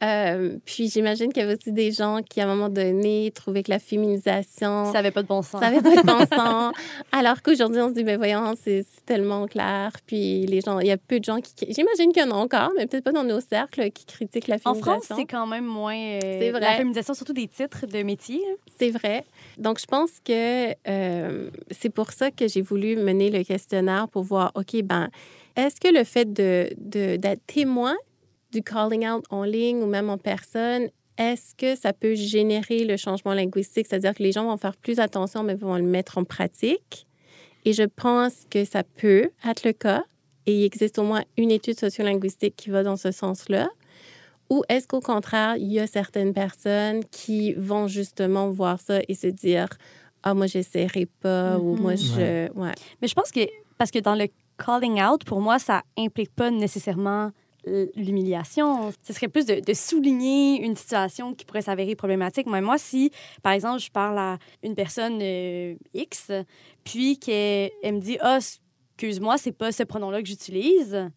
[0.04, 3.64] Euh, puis j'imagine qu'il y avait aussi des gens qui, à un moment donné, trouvaient
[3.64, 5.62] que la féminisation, Ça n'avait pas de bon sens.
[5.62, 6.74] ça avait pas de bon sens.
[7.14, 9.92] Alors qu'aujourd'hui, on se dit, mais voyons, c'est tellement clair.
[10.06, 11.54] Puis les gens, il y a peu de gens qui.
[11.72, 14.58] J'imagine qu'il y en a encore, mais peut-être pas dans nos cercles, qui critiquent la
[14.66, 15.02] En féminisation.
[15.06, 15.96] France, c'est quand même moins.
[15.96, 16.60] euh, C'est vrai.
[16.60, 18.44] La féminisation, surtout des titres de métiers.
[18.78, 19.24] C'est vrai.
[19.58, 24.24] Donc, je pense que euh, c'est pour ça que j'ai voulu mener le questionnaire pour
[24.24, 25.10] voir, OK, ben,
[25.56, 27.96] est-ce que le fait de, de- d'être témoin
[28.52, 32.98] du calling out en ligne ou même en personne, est-ce que ça peut générer le
[32.98, 33.88] changement linguistique?
[33.88, 37.06] C'est-à-dire que les gens vont faire plus attention, mais vont le mettre en pratique.
[37.66, 40.04] Et je pense que ça peut être le cas.
[40.46, 43.70] Et il existe au moins une étude sociolinguistique qui va dans ce sens-là.
[44.50, 49.14] Ou est-ce qu'au contraire, il y a certaines personnes qui vont justement voir ça et
[49.16, 49.68] se dire
[50.24, 51.82] Ah, moi, j'essaierai pas, ou Mhm.
[51.82, 52.52] moi, je.
[52.54, 52.72] Ouais.
[53.02, 53.42] Mais je pense que,
[53.78, 54.28] parce que dans le
[54.64, 57.32] calling out, pour moi, ça implique pas nécessairement
[57.96, 58.92] l'humiliation.
[59.04, 62.48] Ce serait plus de, de souligner une situation qui pourrait s'avérer problématique.
[62.48, 66.32] Mais moi, si, par exemple, je parle à une personne euh, X,
[66.84, 68.40] puis qu'elle elle me dit Ah,
[68.98, 71.10] excuse-moi, c'est pas ce pronom-là que j'utilise,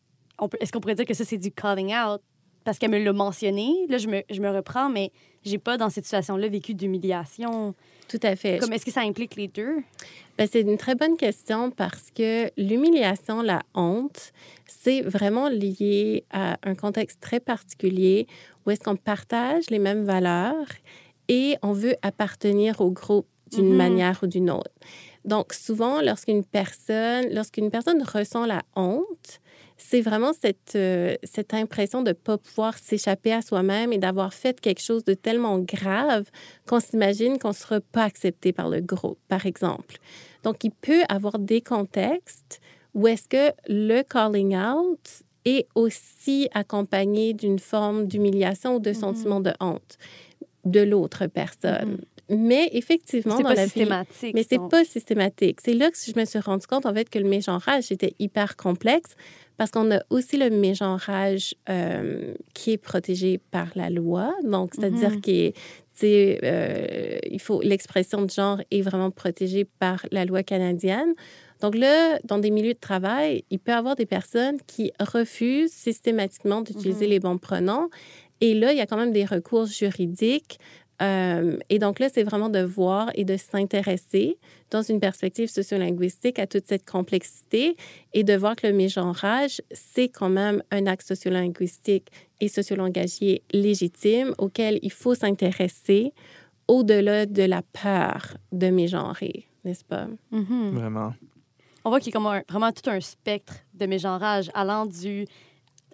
[0.60, 2.20] est-ce qu'on pourrait dire que ça, c'est du calling out?
[2.66, 5.12] Parce qu'elle me l'a mentionné, là, je me, je me reprends, mais
[5.44, 7.74] j'ai pas, dans cette situation-là, vécu d'humiliation.
[8.08, 8.58] Tout à fait.
[8.58, 9.76] Comme, est-ce que ça implique les deux?
[10.36, 14.32] Ben, c'est une très bonne question parce que l'humiliation, la honte,
[14.66, 18.26] c'est vraiment lié à un contexte très particulier
[18.66, 20.66] où est-ce qu'on partage les mêmes valeurs
[21.28, 23.76] et on veut appartenir au groupe d'une Mhm.
[23.76, 24.72] manière ou d'une autre.
[25.24, 29.40] Donc, souvent, lorsqu'une personne, lorsqu'une personne ressent la honte,
[29.78, 34.32] c'est vraiment cette, euh, cette impression de ne pas pouvoir s'échapper à soi-même et d'avoir
[34.32, 36.24] fait quelque chose de tellement grave
[36.66, 39.96] qu'on s'imagine qu'on ne sera pas accepté par le groupe, par exemple.
[40.44, 42.60] Donc, il peut avoir des contextes
[42.94, 45.00] où est-ce que le calling out
[45.44, 48.94] est aussi accompagné d'une forme d'humiliation ou de Mhm.
[48.96, 49.98] sentiment de honte
[50.64, 51.98] de l'autre personne.
[52.28, 54.34] mais effectivement, dans pas la vie, systématique.
[54.34, 55.60] mais c'est pas systématique.
[55.64, 58.56] C'est là que je me suis rendu compte, en fait, que le mégenrage était hyper
[58.56, 59.14] complexe
[59.56, 64.34] parce qu'on a aussi le mégenrage euh, qui est protégé par la loi.
[64.44, 65.20] Donc, c'est-à-dire Mhm.
[65.20, 65.52] qu'il
[66.02, 71.14] il faut l'expression de genre est vraiment protégée par la loi canadienne.
[71.62, 75.72] Donc là, dans des milieux de travail, il peut y avoir des personnes qui refusent
[75.72, 77.10] systématiquement d'utiliser Mhm.
[77.10, 77.88] les bons pronoms.
[78.42, 80.58] Et là, il y a quand même des recours juridiques.
[81.02, 84.38] Euh, et donc là, c'est vraiment de voir et de s'intéresser
[84.70, 87.76] dans une perspective sociolinguistique à toute cette complexité
[88.14, 92.08] et de voir que le mégenrage, c'est quand même un acte sociolinguistique
[92.40, 96.12] et sociolangagier légitime auquel il faut s'intéresser
[96.68, 100.08] au-delà de la peur de mégenrer, n'est-ce pas?
[100.30, 100.70] Mhm.
[100.72, 101.14] Vraiment.
[101.84, 105.26] On voit qu'il y a comme un- vraiment tout un spectre de mégenrage allant du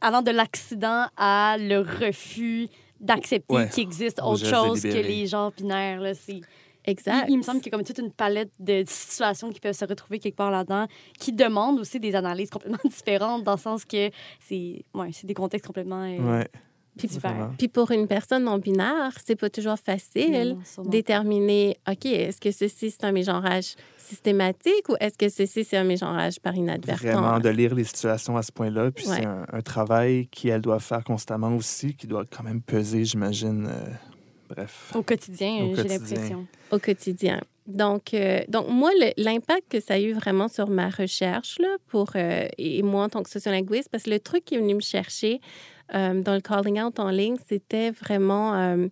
[0.00, 2.68] allant de l'accident à le refus
[3.02, 6.00] d'accepter Ouais, qu'il existe au autre chose que les genres binaires.
[6.00, 6.40] Là, c'est...
[6.84, 7.26] Exact.
[7.28, 9.74] Il, il me semble qu'il y a comme toute une palette de situations qui peuvent
[9.74, 10.86] se retrouver quelque part là-dedans,
[11.18, 14.10] qui demandent aussi des analyses complètement différentes, dans le sens que
[14.40, 16.48] c'est, ouais, c'est des contextes complètement euh, Ouais.
[17.58, 20.90] Puis, pour une personne non binaire, c'est pas toujours facile Non, sûrement.
[20.90, 25.84] déterminer, OK, est-ce que ceci, c'est un mégenrage systématique ou est-ce que ceci, c'est un
[25.84, 27.02] mégenrage par inadvertance?
[27.02, 28.90] Vraiment, de lire les situations à ce point-là.
[28.90, 29.16] Puis Ouais.
[29.16, 33.66] c'est un, un travail qu'elle doit faire constamment aussi, qui doit quand même peser, j'imagine.
[33.70, 33.86] euh,
[34.50, 34.92] bref.
[34.94, 35.98] Au quotidien, Au j'ai quotidien.
[35.98, 36.46] l'impression.
[36.70, 37.40] au quotidien.
[37.66, 41.76] Donc, euh, donc moi, le- l'impact que ça a eu vraiment sur ma recherche, là,
[41.86, 44.74] pour, euh, et moi en tant que sociolinguiste, parce que le truc qui est venu
[44.74, 45.40] me chercher
[45.92, 48.88] dans le calling out en ligne, c'était vraiment euh,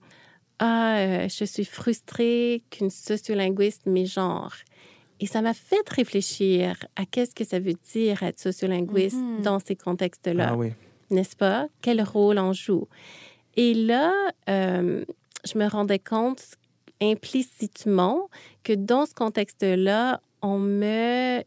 [0.63, 4.55] Ah, euh, je suis frustrée qu'une sociolinguiste mégenre.
[5.19, 9.41] Et ça m'a fait réfléchir à qu'est-ce que ça veut dire être sociolinguiste Mhm.
[9.43, 10.73] dans ces contextes-là Ah oui.
[11.11, 11.67] n'est-ce pas?
[11.81, 12.89] Quel rôle on joue?
[13.57, 14.13] Et là,
[14.51, 15.05] euh,
[15.51, 16.43] je me rendais compte
[17.25, 18.29] implicitement
[18.63, 21.43] que dans ce contexte-là, on me,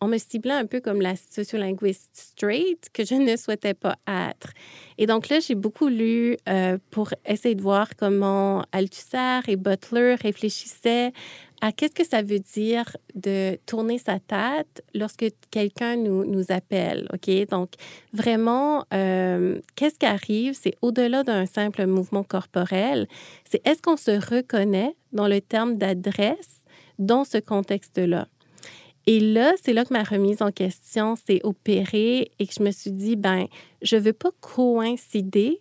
[0.00, 4.52] on me ciblait un peu comme la sociolinguiste straight que je ne souhaitais pas être.
[4.98, 10.16] Et donc là, j'ai beaucoup lu euh, pour essayer de voir comment Althusser et Butler
[10.20, 11.12] réfléchissaient
[11.60, 17.08] à qu'est-ce que ça veut dire de tourner sa tête lorsque quelqu'un nous, nous appelle,
[17.12, 17.30] OK?
[17.48, 17.70] Donc,
[18.12, 20.54] vraiment, euh, qu'est-ce qui arrive?
[20.54, 23.08] C'est au-delà d'un simple mouvement corporel.
[23.50, 26.62] C'est est-ce qu'on se reconnaît dans le terme d'adresse
[26.98, 28.28] dans ce contexte-là?
[29.06, 32.72] Et là, c'est là que ma remise en question s'est opérée et que je me
[32.72, 33.46] suis dit, ben,
[33.82, 35.60] je veux pas coïncider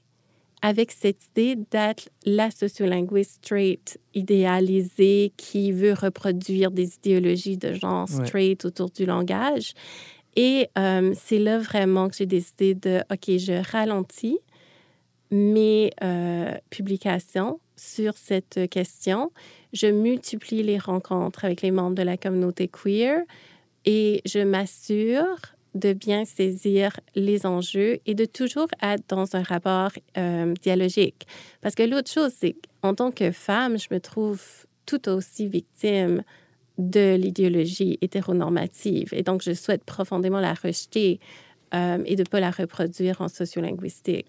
[0.61, 8.07] avec cette idée d'être la sociolinguiste straight idéalisée qui veut reproduire des idéologies de genre
[8.09, 8.25] Ouais.
[8.25, 9.73] straight autour du langage.
[10.35, 14.39] Et euh, c'est là vraiment que j'ai décidé de, OK, je ralentis
[15.31, 19.31] mes euh, publications sur cette question.
[19.73, 23.21] Je multiplie les rencontres avec les membres de la communauté queer
[23.85, 25.37] et je m'assure
[25.73, 31.27] de bien saisir les enjeux et de toujours être dans un rapport euh, dialogique.
[31.61, 34.41] Parce que l'autre chose, c'est qu'en tant que femme, je me trouve
[34.85, 36.23] tout aussi victime
[36.77, 39.09] de l'idéologie hétéronormative.
[39.13, 41.19] Et donc, je souhaite profondément la rejeter
[41.73, 44.27] euh, et de ne pas la reproduire en sociolinguistique.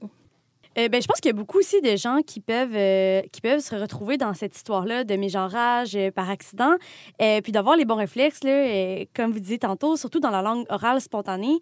[0.79, 3.41] Euh, ben, je pense qu'il y a beaucoup aussi de gens qui peuvent, euh, qui
[3.41, 6.75] peuvent se retrouver dans cette histoire-là de mégenrage euh, par accident.
[7.19, 11.01] Puis d'avoir les bons réflexes, là, comme vous disiez tantôt, surtout dans la langue orale
[11.01, 11.59] spontanée,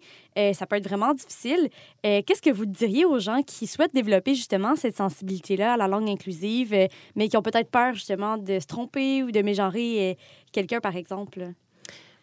[0.53, 1.69] ça peut être vraiment difficile.
[2.03, 6.09] Qu'est-ce que vous diriez aux gens qui souhaitent développer justement cette sensibilité-là à la langue
[6.09, 6.75] inclusive,
[7.15, 10.17] mais qui ont peut-être peur justement de se tromper ou de mégenrer
[10.51, 11.53] quelqu'un, par exemple?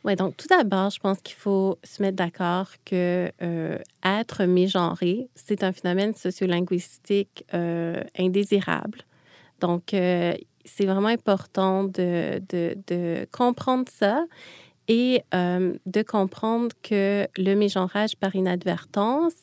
[0.05, 5.29] Oui, donc tout d'abord, je pense qu'il faut se mettre d'accord que euh, être mégenré,
[5.37, 9.03] c'est un phénomène sociolinguistique euh, indésirable.
[9.61, 10.35] Donc, euh,
[10.65, 14.25] c'est vraiment important de, de, de comprendre ça
[14.89, 19.35] et de comprendre que le mégenrage par inadvertance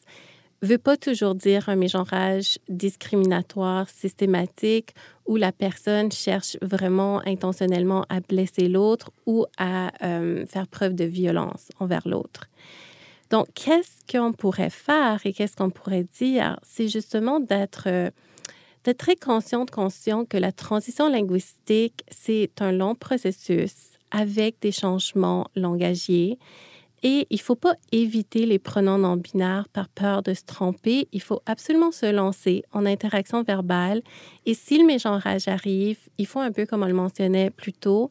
[0.61, 4.93] veut pas toujours dire un mégenrage discriminatoire, systématique,
[5.29, 11.05] où la personne cherche vraiment intentionnellement à blesser l'autre ou à euh, faire preuve de
[11.05, 12.49] violence envers l'autre.
[13.29, 16.59] Donc, qu'est-ce qu'on pourrait faire et qu'est-ce qu'on pourrait dire?
[16.63, 18.09] C'est justement d'être euh,
[18.97, 23.75] très consciente, conscient que la transition linguistique, c'est un long processus
[24.09, 26.39] avec des changements langagiers.
[27.03, 31.07] Et il ne faut pas éviter les pronoms non binaires par peur de se tromper.
[31.11, 34.01] Il faut absolument se lancer en interaction verbale.
[34.45, 38.09] Et si le mégenrage arrive, il faut un peu, comme on le mentionnait plus tôt,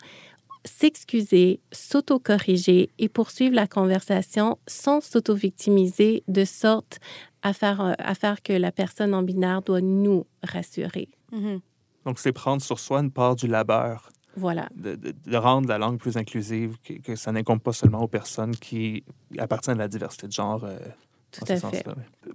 [0.65, 6.99] s'excuser, s'auto-corriger et poursuivre la conversation sans s'auto-victimiser de sorte
[7.43, 11.09] à faire, à faire que la personne en binaire doit nous rassurer.
[11.33, 11.61] Mhm.
[12.05, 14.11] Donc, c'est prendre sur soi une part du labeur.
[14.39, 14.69] Voilà.
[14.75, 18.09] De, de, de rendre la langue plus inclusive, que, que ça n'incombe pas seulement aux
[18.09, 19.05] personnes qui
[19.39, 20.65] appartiennent à la diversité de genre.
[20.65, 20.79] Euh,
[21.31, 21.85] Tout à fait.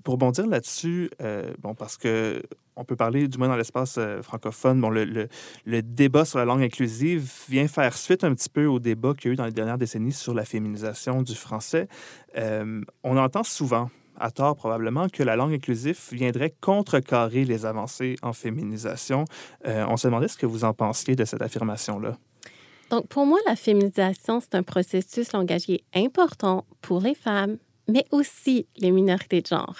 [0.03, 2.43] Pour bondir là-dessus, euh, bon, parce que
[2.75, 5.27] on peut parler, du moins dans l'espace euh, francophone, bon, le, le,
[5.65, 9.27] le débat sur la langue inclusive vient faire suite un petit peu au débat qu'il
[9.27, 11.87] y a eu dans les dernières décennies sur la féminisation du français.
[12.35, 13.89] On entend souvent,
[14.20, 19.26] à tort probablement, que la langue inclusive viendrait contrecarrer les avancées en féminisation.
[19.66, 22.18] Euh, on se demandait ce que vous en pensiez de cette affirmation-là.
[22.89, 27.57] Donc, pour moi, la féminisation, c'est un processus langagier important pour les femmes,
[27.88, 29.76] mais aussi les minorités de genre.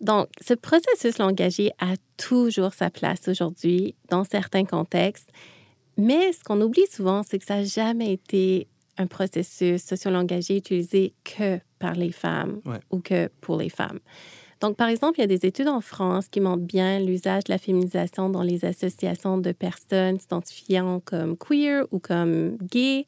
[0.00, 5.30] Donc, ce processus langagier a toujours sa place aujourd'hui dans certains contextes,
[5.96, 8.68] mais ce qu'on oublie souvent, c'est que ça n'a jamais été
[8.98, 12.80] un processus sociolangagier utilisé que par les femmes Ouais.
[12.90, 14.00] ou que pour les femmes.
[14.60, 17.52] Donc, par exemple, il y a des études en France qui montrent bien l'usage de
[17.52, 23.04] la féminisation dans les associations de personnes s'identifiant comme queer ou comme gay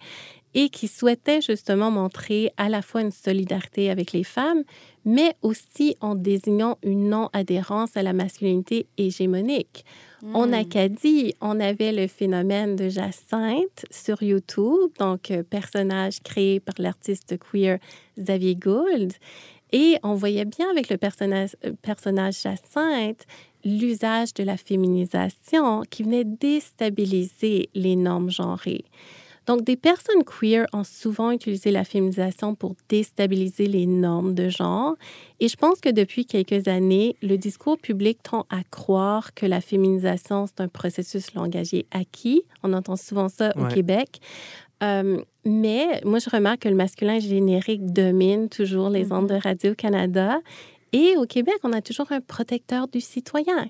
[0.55, 4.64] et qui souhaitaient justement montrer à la fois une solidarité avec les femmes,
[5.05, 9.84] mais aussi en désignant une non-adhérence à la masculinité hégémonique.
[10.35, 10.55] En Hmm.
[10.55, 17.39] Acadie, on avait le phénomène de Jacinthe sur YouTube, donc euh, personnage créé par l'artiste
[17.39, 17.79] queer
[18.18, 19.12] Xavier Gould.
[19.72, 23.27] Et on voyait bien avec le personnage, euh, personnage Jacinthe
[23.64, 28.85] l'usage de la féminisation qui venait déstabiliser les normes genrées.
[29.47, 34.94] Donc, des personnes queer ont souvent utilisé la féminisation pour déstabiliser les normes de genre.
[35.40, 39.61] Et je pense que depuis quelques années, le discours public tend à croire que la
[39.61, 42.42] féminisation, c'est un processus langagier acquis.
[42.62, 43.74] On entend souvent ça au Ouais.
[43.74, 44.20] Québec.
[44.82, 50.38] Euh, mais moi, je remarque que le masculin générique domine toujours les ondes de Radio-Canada.
[50.92, 53.66] Et au Québec, on a toujours un protecteur du citoyen.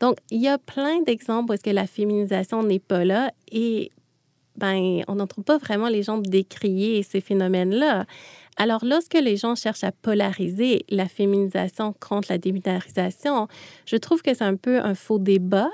[0.00, 3.90] Donc, il y a plein d'exemples où est-ce que la féminisation n'est pas là et
[4.56, 8.06] ben, on n'entend pas vraiment les gens décrier ces phénomènes-là.
[8.56, 13.48] Alors, lorsque les gens cherchent à polariser la féminisation contre la débinarisation,
[13.86, 15.70] je trouve que c'est un peu un faux débat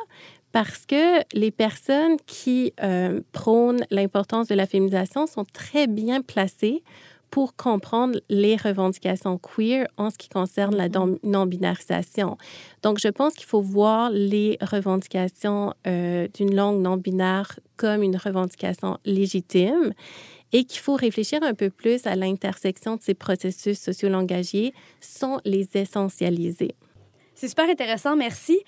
[0.52, 6.82] parce que les personnes qui euh, prônent l'importance de la féminisation sont très bien placées
[7.30, 12.36] pour comprendre les revendications queer en ce qui concerne la don- non-binarisation.
[12.82, 18.98] Donc, je pense qu'il faut voir les revendications euh, d'une langue non-binaire comme une revendication
[19.04, 19.92] légitime
[20.52, 25.68] et qu'il faut réfléchir un peu plus à l'intersection de ces processus sociolangagiers sans les
[25.74, 26.74] essentialiser.
[27.40, 28.62] C'est super intéressant, merci.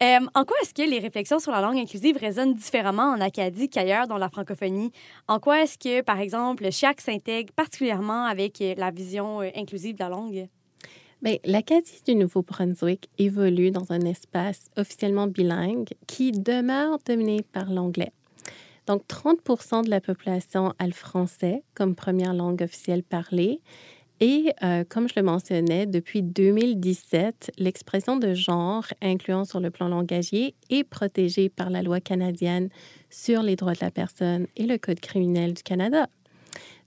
[0.00, 3.68] Euh, en quoi est-ce que les réflexions sur la langue inclusive résonnent différemment en Acadie
[3.68, 4.92] qu'ailleurs dans la francophonie?
[5.26, 9.96] En quoi est-ce que, par exemple, chaque s'intègre particulièrement avec euh, la vision euh, inclusive
[9.96, 10.48] de la langue?
[11.22, 18.12] Bien, l'Acadie du Nouveau-Brunswick évolue dans un espace officiellement bilingue qui demeure dominé par l'anglais.
[18.86, 23.60] Donc, 30 de la population a le français comme première langue officielle parlée.
[24.20, 29.88] Et euh, comme je le mentionnais, depuis 2017, l'expression de genre, incluant sur le plan
[29.88, 32.68] langagier, est protégée par la loi canadienne
[33.10, 36.08] sur les droits de la personne et le Code criminel du Canada.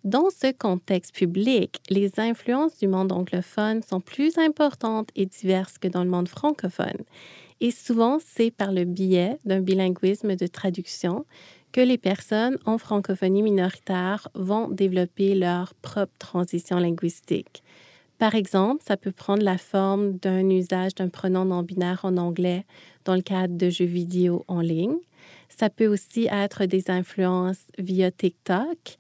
[0.03, 5.89] Dans ce contexte public, les influences du monde anglophone sont plus importantes et diverses que
[5.89, 7.03] dans le monde francophone.
[7.59, 11.25] Et souvent, c'est par le biais d'un bilinguisme de traduction
[11.77, 17.61] que les personnes en francophonie minoritaire vont développer leur propre transition linguistique.
[18.17, 22.65] Par exemple, ça peut prendre la forme d'un usage d'un pronom non-binaire en anglais
[23.05, 24.97] dans le cadre de jeux vidéo en ligne.
[25.49, 28.97] Ça peut aussi être des influences via TikTok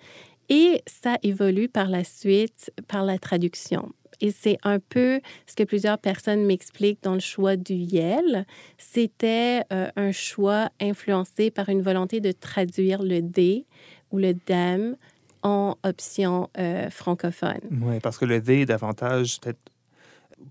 [0.49, 3.91] et ça évolue par la suite par la traduction.
[4.21, 8.45] Et c'est un peu ce que plusieurs personnes m'expliquent dans le choix du YEL.
[8.77, 13.65] C'était euh, un choix influencé par une volonté de traduire le D
[14.11, 14.95] ou le DEM
[15.43, 17.59] en option euh, francophone.
[17.81, 19.59] Oui, parce que le D est davantage peut-être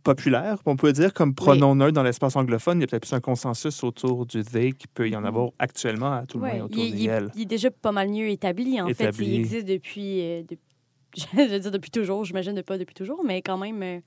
[0.02, 2.78] populaire, on peut dire, comme pronom neutre dans l'espace anglophone.
[2.78, 5.50] Il y a peut-être plus un consensus autour du they qu'il peut y en avoir
[5.58, 7.30] actuellement, à tout le Ouais, moins, autour il, du il- YEL.
[7.34, 9.16] il est déjà pas mal mieux établi, en fait.
[9.20, 10.42] Il existe depuis, euh,
[11.36, 13.82] je veux dire depuis toujours, j'imagine de pas depuis toujours, mais quand même...
[13.82, 14.00] euh,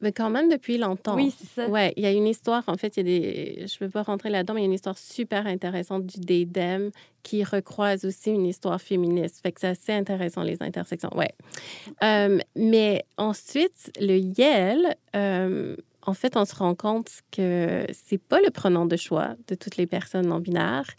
[0.00, 1.14] Mais quand même depuis longtemps.
[1.16, 1.68] Oui, c'est ça.
[1.68, 3.66] Ouais, il y a une histoire, en fait, il y a des...
[3.66, 6.20] Je ne veux pas rentrer là-dedans, mais il y a une histoire super intéressante du
[6.20, 6.90] DDEM
[7.22, 9.40] qui recroise aussi une histoire féministe.
[9.42, 11.10] Fait que c'est assez intéressant, les intersections.
[11.16, 11.32] Ouais.
[12.02, 18.40] Euh, mais ensuite, le YEL, euh, en fait, on se rend compte que c'est pas
[18.40, 20.90] le pronom de choix de toutes les personnes non binaires.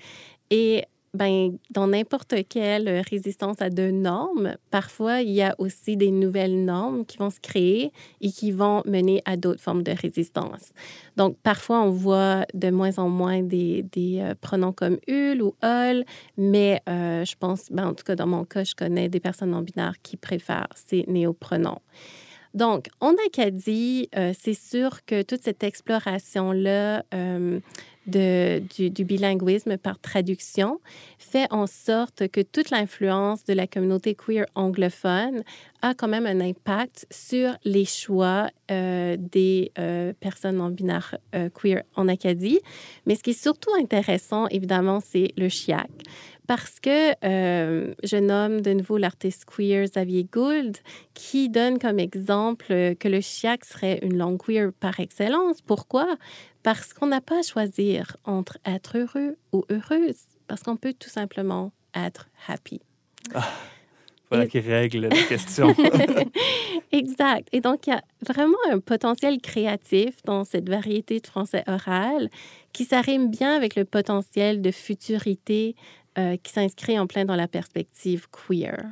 [0.50, 0.84] Et
[1.16, 6.64] ben, dans n'importe quelle résistance à deux normes, parfois, il y a aussi des nouvelles
[6.64, 7.92] normes qui vont se créer
[8.22, 10.72] et qui vont mener à d'autres formes de résistance.
[11.18, 16.06] Donc, parfois, on voit de moins en moins des, euh, pronoms comme ul ou ol,
[16.38, 19.52] mais euh, je pense, ben, en tout cas, dans mon cas, je connais des personnes
[19.52, 21.82] non-binaires qui préfèrent ces néopronoms.
[22.56, 27.60] Donc, en Acadie, euh, c'est sûr que toute cette exploration-là euh,
[28.08, 30.80] du, bilinguisme par traduction
[31.18, 35.44] fait en sorte que toute l'influence de la communauté queer anglophone
[35.82, 41.50] a quand même un impact sur les choix euh, des euh, personnes non binaires euh,
[41.50, 42.60] queer en Acadie.
[43.06, 45.90] Mais ce qui est surtout intéressant, évidemment, c'est le chiac
[46.48, 50.78] parce que euh, je nomme de nouveau l'artiste queer Xavier Gould,
[51.14, 55.62] qui donne comme exemple que le chiac serait une langue queer par excellence.
[55.62, 56.18] Pourquoi?
[56.64, 61.10] Parce qu'on n'a pas à choisir entre être heureux ou heureuse, parce qu'on peut tout
[61.10, 62.82] simplement être happy.
[63.34, 63.48] Ah,
[64.30, 65.74] voilà qui règle la question.
[66.92, 67.48] exact.
[67.52, 72.30] Et donc, il y a vraiment un potentiel créatif dans cette variété de français oral
[72.74, 75.76] qui s'arrime bien avec le potentiel de futurité
[76.18, 78.92] euh, qui s'inscrit en plein dans la perspective queer.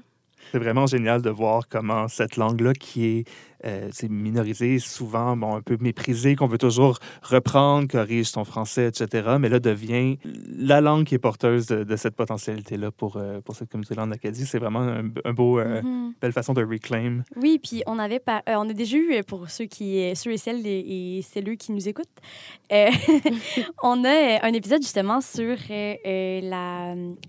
[0.51, 3.25] C'est vraiment génial de voir comment cette langue-là, qui est
[3.65, 9.37] euh, minorisée, souvent bon, un peu méprisée, qu'on veut toujours reprendre, corrige son français, etc.,
[9.39, 10.17] mais là devient
[10.57, 14.11] la langue qui est porteuse de, de cette potentialité-là pour, euh, pour cette communauté-là en
[14.11, 14.45] Acadie.
[14.45, 16.13] C'est vraiment un, un beau, euh, mm -hmm.
[16.21, 17.23] belle façon de reclaim.
[17.35, 20.65] Oui, puis on avait pas, on a déjà eu, pour ceux, qui, ceux et celles
[20.67, 22.19] et, et celles qui nous écoutent,
[23.83, 25.55] on a un épisode justement sur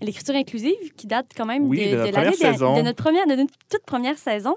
[0.05, 3.27] l'écriture inclusive qui date quand même oui, de, de, de l'année de, de notre première,
[3.27, 4.55] de notre toute première saison.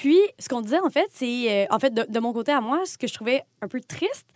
[0.00, 2.86] Puis, ce qu'on disait, en fait, c'est, euh, en fait, de, mon côté à moi,
[2.86, 4.26] ce que je trouvais un peu triste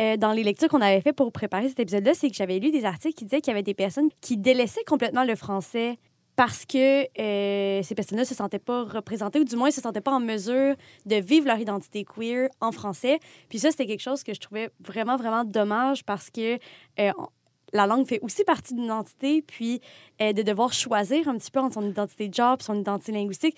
[0.00, 2.70] euh, dans les lectures qu'on avait fait pour préparer cet épisode-là, c'est que j'avais lu
[2.70, 5.98] des articles qui disaient qu'il y avait des personnes qui délaissaient complètement le français
[6.34, 10.12] parce que euh, ces personnes-là se sentaient pas représentées ou du moins se sentaient pas
[10.12, 13.18] en mesure de vivre leur identité queer en français.
[13.50, 16.58] Puis ça, c'était quelque chose que je trouvais vraiment, vraiment dommage parce que
[16.96, 19.82] la langue fait aussi partie d'une identité, puis
[20.20, 23.56] de devoir choisir un petit peu entre son identité de job, son identité linguistique.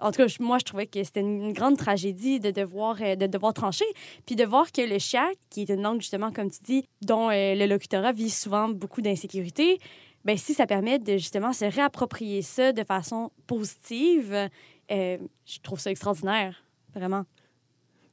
[0.00, 3.26] En tout cas, moi, je trouvais que c'était une grande tragédie de devoir, euh, de
[3.26, 3.84] devoir trancher,
[4.26, 7.30] puis de voir que le chiac, qui est une langue, justement, comme tu dis, dont
[7.30, 9.78] euh, le locutorat vit souvent beaucoup d'insécurité,
[10.24, 14.48] ben si ça permet de, justement, se réapproprier ça de façon positive,
[14.90, 16.64] euh, je trouve ça extraordinaire,
[16.94, 17.24] vraiment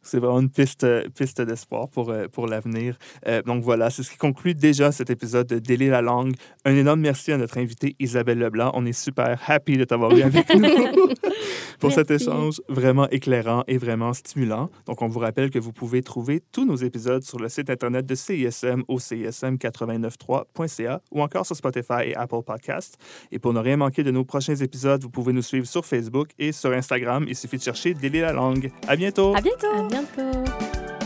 [0.01, 2.97] c'est vraiment une piste, piste d'espoir pour, pour l'avenir.
[3.27, 6.33] Euh, donc voilà, c'est ce qui conclut déjà cet épisode de Délai la langue.
[6.65, 8.71] Un énorme merci à notre invitée Isabelle Leblanc.
[8.73, 10.61] On est super happy de t'avoir eu avec nous
[11.79, 11.95] pour merci.
[11.95, 14.69] cet échange vraiment éclairant et vraiment stimulant.
[14.85, 18.05] Donc on vous rappelle que vous pouvez trouver tous nos épisodes sur le site internet
[18.05, 22.97] de CISM au cism893.ca ou encore sur Spotify et Apple Podcasts.
[23.31, 26.29] Et pour ne rien manquer de nos prochains épisodes, vous pouvez nous suivre sur Facebook
[26.39, 27.25] et sur Instagram.
[27.27, 28.71] Il suffit de chercher Délai la langue.
[28.87, 29.35] À bientôt!
[29.35, 29.90] À bientôt!
[29.91, 31.00] Bientôt.